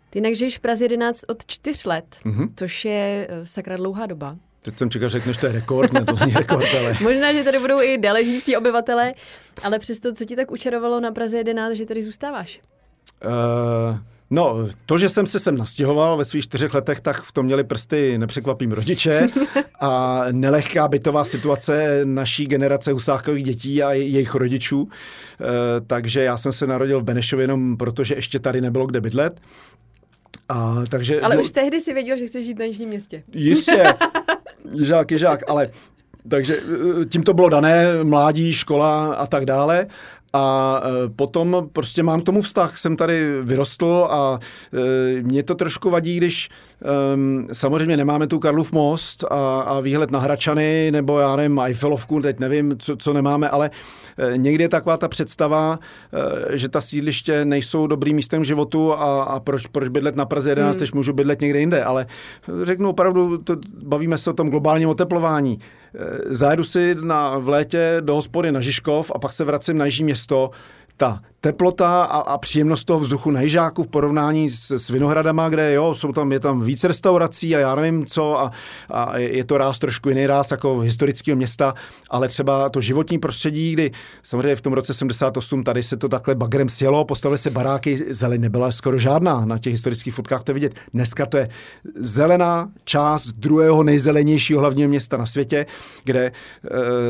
[0.10, 2.50] Ty jinak žiješ v Praze 11 od čtyř let, mm-hmm.
[2.56, 4.38] což je eh, sakra dlouhá doba.
[4.68, 6.96] Teď jsem čekal, řekneš, to je rekord, ne, to není rekord, ale...
[7.02, 9.14] Možná, že tady budou i dále žijící obyvatele,
[9.64, 12.62] ale přesto, co ti tak učarovalo na Praze 11, že tady zůstáváš?
[13.26, 13.98] Uh...
[14.30, 17.64] No, to, že jsem se sem nastěhoval ve svých čtyřech letech, tak v tom měli
[17.64, 19.28] prsty nepřekvapím rodiče
[19.80, 24.88] a nelehká bytová situace naší generace husákových dětí a jejich rodičů.
[24.88, 29.02] E, takže já jsem se narodil v Benešově jenom proto, že ještě tady nebylo kde
[29.02, 29.42] bydlet.
[30.50, 33.24] A, takže, ale no, už tehdy si věděl, že chceš žít na Jižním městě.
[33.34, 33.94] Jistě,
[34.72, 35.70] ježák, ježák, ale
[36.30, 39.88] takže eh, tím to bylo dané, mládí, škola a tak dále.
[40.38, 44.40] A e, potom prostě mám k tomu vztah, jsem tady vyrostl a
[44.74, 46.50] e, mě to trošku vadí, když
[47.52, 52.40] samozřejmě nemáme tu Karlův most a, a výhled na Hračany, nebo já nevím, Eiffelovku, teď
[52.40, 53.70] nevím, co, co nemáme, ale
[54.18, 55.80] e, někdy je taková ta představa,
[56.54, 60.76] že ta sídliště nejsou dobrým místem životu a, a proč, proč bydlet na Praze 11,
[60.76, 60.78] hmm.
[60.78, 62.06] když můžu bydlet někde jinde, ale
[62.64, 65.60] řeknu opravdu, to, bavíme se o tom globálním oteplování.
[66.26, 70.04] Zajedu si na, v létě do hospody na Žižkov a pak se vracím na Jižní
[70.04, 70.52] město.
[70.98, 75.74] Ta teplota a, a příjemnost toho vzduchu na Jižáku v porovnání s, s Vinohradama, kde
[75.74, 78.52] jo, jsou tam, je tam víc restaurací a já nevím co a,
[78.90, 81.74] a je to ráz trošku jiný ráz jako historického města,
[82.10, 83.92] ale třeba to životní prostředí, kdy
[84.24, 88.42] samozřejmě v tom roce 78 tady se to takhle bagrem sjelo, postavili se baráky, zeleň
[88.42, 90.76] nebyla skoro žádná, na těch historických fotkách to vidět.
[90.94, 91.50] Dneska to je
[91.96, 95.66] zelená část druhého nejzelenějšího hlavního města na světě,
[96.04, 96.32] kde e,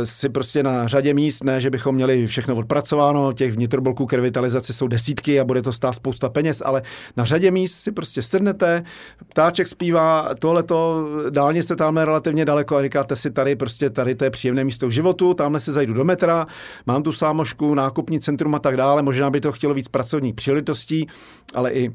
[0.05, 4.73] si prostě na řadě míst, ne, že bychom měli všechno odpracováno, těch vnitrobloků k revitalizaci
[4.73, 6.81] jsou desítky a bude to stát spousta peněz, ale
[7.17, 8.83] na řadě míst si prostě sednete,
[9.29, 14.29] ptáček zpívá, tohleto, dálnice tam relativně daleko a říkáte si tady prostě tady to je
[14.29, 16.47] příjemné místo k životu, tamhle se zajdu do metra,
[16.85, 21.07] mám tu sámošku, nákupní centrum a tak dále, možná by to chtělo víc pracovních příležitostí,
[21.55, 21.91] ale i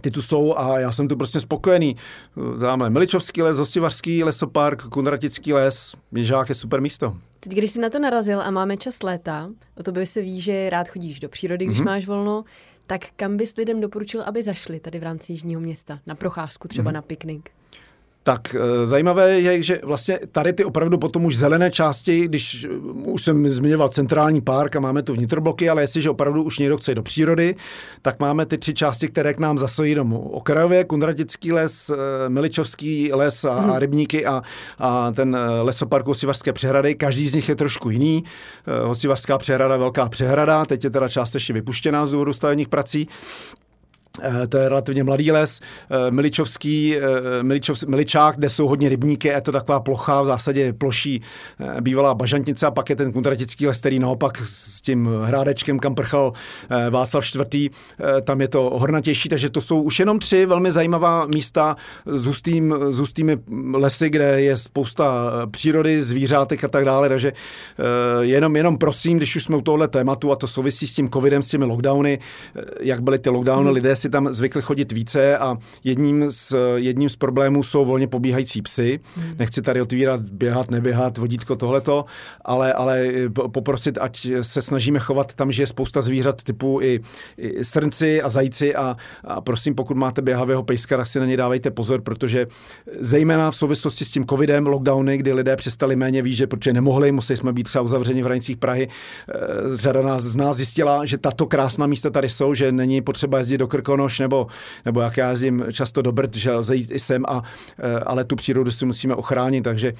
[0.00, 1.96] ty tu jsou a já jsem tu prostě spokojený.
[2.60, 7.16] Dáme Miličovský les, Hostivařský lesopark, Kunratický les, Měžák je super místo.
[7.48, 10.40] Teď, když jsi na to narazil a máme čas léta, o to by se ví,
[10.40, 11.84] že rád chodíš do přírody, když mm-hmm.
[11.84, 12.44] máš volno,
[12.86, 16.00] tak kam bys lidem doporučil, aby zašli tady v rámci Jižního města?
[16.06, 16.94] Na procházku, třeba mm-hmm.
[16.94, 17.50] na piknik?
[18.26, 22.68] Tak eh, zajímavé je, že vlastně tady ty opravdu potom už zelené části, když eh,
[23.04, 26.94] už jsem zmiňoval centrální park a máme tu vnitrobloky, ale jestliže opravdu už někdo chce
[26.94, 27.56] do přírody,
[28.02, 30.28] tak máme ty tři části, které k nám zasojí domů.
[30.28, 33.70] Okrajově, Kunratický les, eh, Miličovský les a, hmm.
[33.70, 34.42] a rybníky a,
[34.78, 36.94] a ten lesopark Hosivařské přehrady.
[36.94, 38.24] Každý z nich je trošku jiný.
[38.84, 43.08] Hosivařská přehrada, velká přehrada, teď je teda částečně vypuštěná z důvodu stavebních prací.
[44.22, 47.02] Eh, to je relativně mladý les, eh, Miličovský, eh,
[47.42, 51.22] Miličov, Miličák, kde jsou hodně rybníky, je to taková plocha, v zásadě ploší
[51.80, 56.32] bývalá bažantnice a pak je ten kundratický les, který naopak s tím hrádečkem, kam prchal
[56.90, 57.70] Václav IV.
[58.24, 62.74] Tam je to hornatější, takže to jsou už jenom tři velmi zajímavá místa s, hustým,
[62.88, 63.38] s hustými
[63.72, 67.32] lesy, kde je spousta přírody, zvířátek a tak dále, takže
[68.20, 71.42] jenom, jenom prosím, když už jsme u tohle tématu a to souvisí s tím covidem,
[71.42, 72.18] s těmi lockdowny,
[72.80, 73.74] jak byly ty lockdowny, hmm.
[73.74, 78.06] lidé si si tam zvykli chodit více a jedním z, jedním z problémů jsou volně
[78.06, 79.00] pobíhající psy.
[79.16, 79.34] Hmm.
[79.38, 82.04] Nechci tady otvírat, běhat, neběhat, vodítko, tohleto,
[82.44, 83.12] ale, ale
[83.52, 87.00] poprosit, ať se snažíme chovat tam, že je spousta zvířat typu i,
[87.38, 91.36] i srnci a zajíci a, a prosím, pokud máte běhavého pejska, tak si na ně
[91.36, 92.46] dávejte pozor, protože
[93.00, 97.36] zejména v souvislosti s tím covidem, lockdowny, kdy lidé přestali méně výžet, protože nemohli, museli
[97.36, 98.88] jsme být třeba uzavřeni v hranicích Prahy.
[98.88, 99.34] Eh,
[99.76, 103.58] řada nás, z nás zjistila, že tato krásná místa tady jsou, že není potřeba jezdit
[103.58, 104.46] do Krko Krkonoš nebo,
[104.84, 107.42] nebo jak já jezdím často do Brd, že lze jít i sem, a,
[107.78, 109.92] eh, ale tu přírodu si musíme ochránit, takže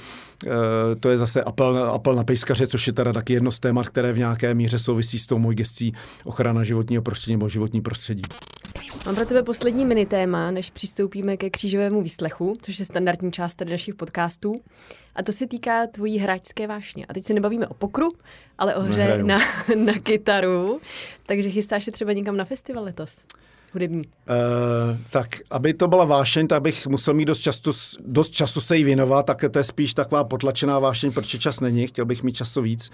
[0.47, 3.88] eh, to je zase apel, apel na pejskaře, což je teda taky jedno z témat,
[3.88, 5.94] které v nějaké míře souvisí s tou mojí gestí
[6.24, 8.22] ochrana životního prostředí nebo životní prostředí.
[9.07, 13.55] Mám pro tebe poslední mini téma, než přistoupíme ke křížovému výslechu, což je standardní část
[13.55, 14.55] tady našich podcastů.
[15.14, 17.07] A to se týká tvojí hráčské vášně.
[17.07, 18.12] A teď se nebavíme o pokru,
[18.59, 19.38] ale o hře na,
[19.74, 20.80] na kytaru.
[21.26, 23.16] Takže chystáš se třeba někam na festival letos?
[23.76, 24.04] Hudební?
[24.06, 27.70] Uh, tak, aby to byla vášeň, tak bych musel mít dost, často,
[28.06, 31.86] dost času se jí věnovat, tak to je spíš taková potlačená vášeň, protože čas není,
[31.86, 32.90] chtěl bych mít času víc.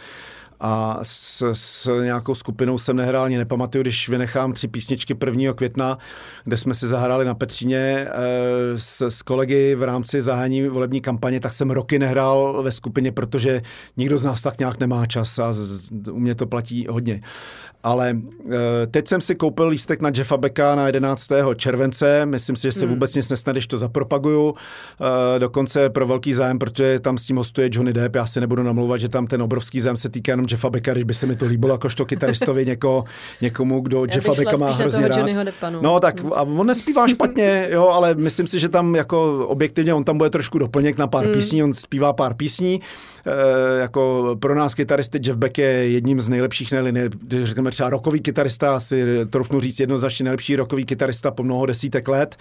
[0.64, 5.52] A s, s nějakou skupinou jsem nehrál, ani nepamatuju, když vynechám tři písničky 1.
[5.52, 5.98] května,
[6.44, 8.08] kde jsme si zahráli na Petříně e,
[8.76, 13.62] s, s kolegy v rámci zahání volební kampaně, tak jsem roky nehrál ve skupině, protože
[13.96, 17.20] nikdo z nás tak nějak nemá čas a z, u mě to platí hodně.
[17.82, 21.28] Ale e, teď jsem si koupil lístek na Jeffa Becka na 11.
[21.56, 22.26] července.
[22.26, 22.94] Myslím si, že se hmm.
[22.94, 24.54] vůbec nic nestane, když to zapropaguju.
[25.36, 28.14] E, dokonce pro velký zájem, protože tam s tím hostuje Johnny Depp.
[28.14, 31.04] Já si nebudu namlouvat, že tam ten obrovský zájem se týká jenom Jeffa Becka, když
[31.04, 33.04] by se mi to líbilo jakožto kytaristovi něko,
[33.40, 35.44] někomu, kdo Já Jeffa Becka má hrozně rád.
[35.44, 35.82] Deppa, no.
[35.82, 40.04] no tak a on nespívá špatně, jo, ale myslím si, že tam jako objektivně on
[40.04, 41.34] tam bude trošku doplněk na pár hmm.
[41.34, 42.80] písní, on zpívá pár písní.
[43.26, 47.08] E, jako pro nás kytaristy Jeff Beck je jedním z nejlepších, ne, ne,
[47.42, 52.36] řekneme třeba rokový kytarista, asi trofnu říct jednoznačně nejlepší rokový kytarista po mnoho desítek let.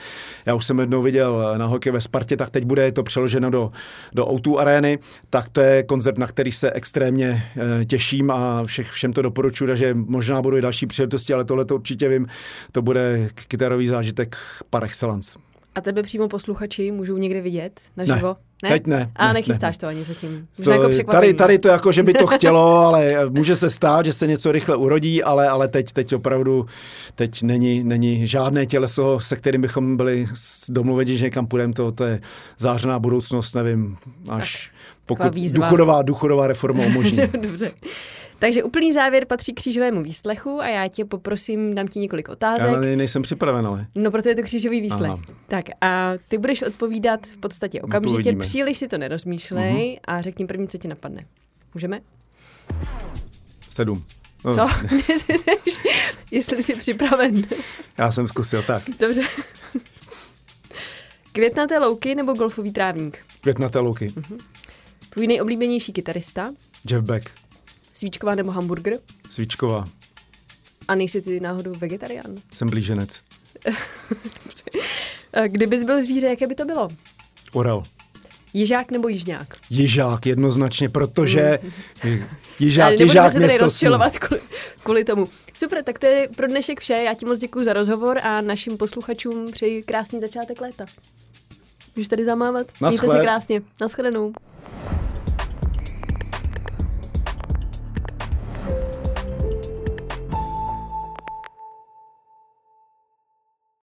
[0.46, 3.72] Já už jsem jednou viděl na hokej ve Spartě, tak teď bude to přeloženo do,
[4.14, 7.44] do O2 arény, tak to je koncert, na který se extrémně
[7.82, 11.66] e, těším a všech, všem to doporučuji, takže možná budou i další příležitosti, ale tohle
[11.66, 12.28] to určitě vím,
[12.72, 14.36] to bude kytarový zážitek
[14.70, 15.40] par excellence.
[15.76, 18.28] A tebe přímo posluchači můžou někde vidět naživo?
[18.28, 18.51] Ne.
[18.64, 18.70] Ne?
[18.70, 19.12] Teď ne.
[19.16, 19.80] A ne, nechystáš ne.
[19.80, 20.48] to ani zatím.
[20.64, 24.14] to, jako tady, tady to jako, že by to chtělo, ale může se stát, že
[24.14, 26.66] se něco rychle urodí, ale, ale teď, teď opravdu
[27.16, 30.26] teď není, není žádné těleso, se kterým bychom byli
[30.70, 32.22] domluveni, že někam půjdeme, to, to je
[32.58, 33.98] zářná budoucnost, nevím,
[34.30, 34.72] až
[35.06, 37.28] tak, pokud důchodová, důchodová reforma umožní.
[37.42, 37.72] Dobře.
[38.42, 42.66] Takže úplný závěr patří křížovému výslechu a já tě poprosím, dám ti několik otázek.
[42.66, 43.88] Já nejsem připraven, ale.
[43.96, 45.12] No, proto je to křížový výslech.
[45.12, 45.24] Aha.
[45.48, 50.00] Tak a ty budeš odpovídat v podstatě okamžitě, příliš si to nerozmýšlej uh-huh.
[50.06, 51.26] a řekni první, co ti napadne.
[51.74, 52.02] Můžeme?
[53.70, 54.04] Sedm.
[54.46, 54.54] No.
[54.54, 54.68] Co?
[56.32, 57.44] Jestli jsi připraven.
[57.98, 58.84] Já jsem zkusil, tak.
[59.00, 59.22] Dobře.
[61.32, 63.18] Květnaté louky nebo golfový trávník?
[63.42, 64.08] Květnaté louky.
[64.08, 64.38] Uh-huh.
[65.10, 66.50] Tvůj nejoblíbenější kytarista?
[66.90, 67.30] Jeff Beck.
[68.02, 68.94] Svíčková nebo hamburger?
[69.30, 69.86] Svíčková.
[70.88, 72.36] A nejsi ty náhodou vegetarián?
[72.54, 73.22] Jsem blíženec.
[75.48, 76.90] Kdybys byl zvíře, jaké by to bylo?
[77.54, 77.84] Orel.
[78.54, 79.58] Jižák nebo jižňák?
[79.70, 81.60] Jižák, jednoznačně, protože
[82.04, 82.24] mm.
[82.60, 84.42] jižák, jižák se tady rozčilovat kvůli,
[84.84, 85.26] kvůli tomu.
[85.54, 86.94] Super, tak to je pro dnešek vše.
[86.94, 90.86] Já ti moc děkuji za rozhovor a našim posluchačům přeji krásný začátek léta.
[91.96, 92.68] Můžeš tady zamávat.
[92.80, 93.62] Mějte se krásně.
[93.82, 94.34] Naschledanou.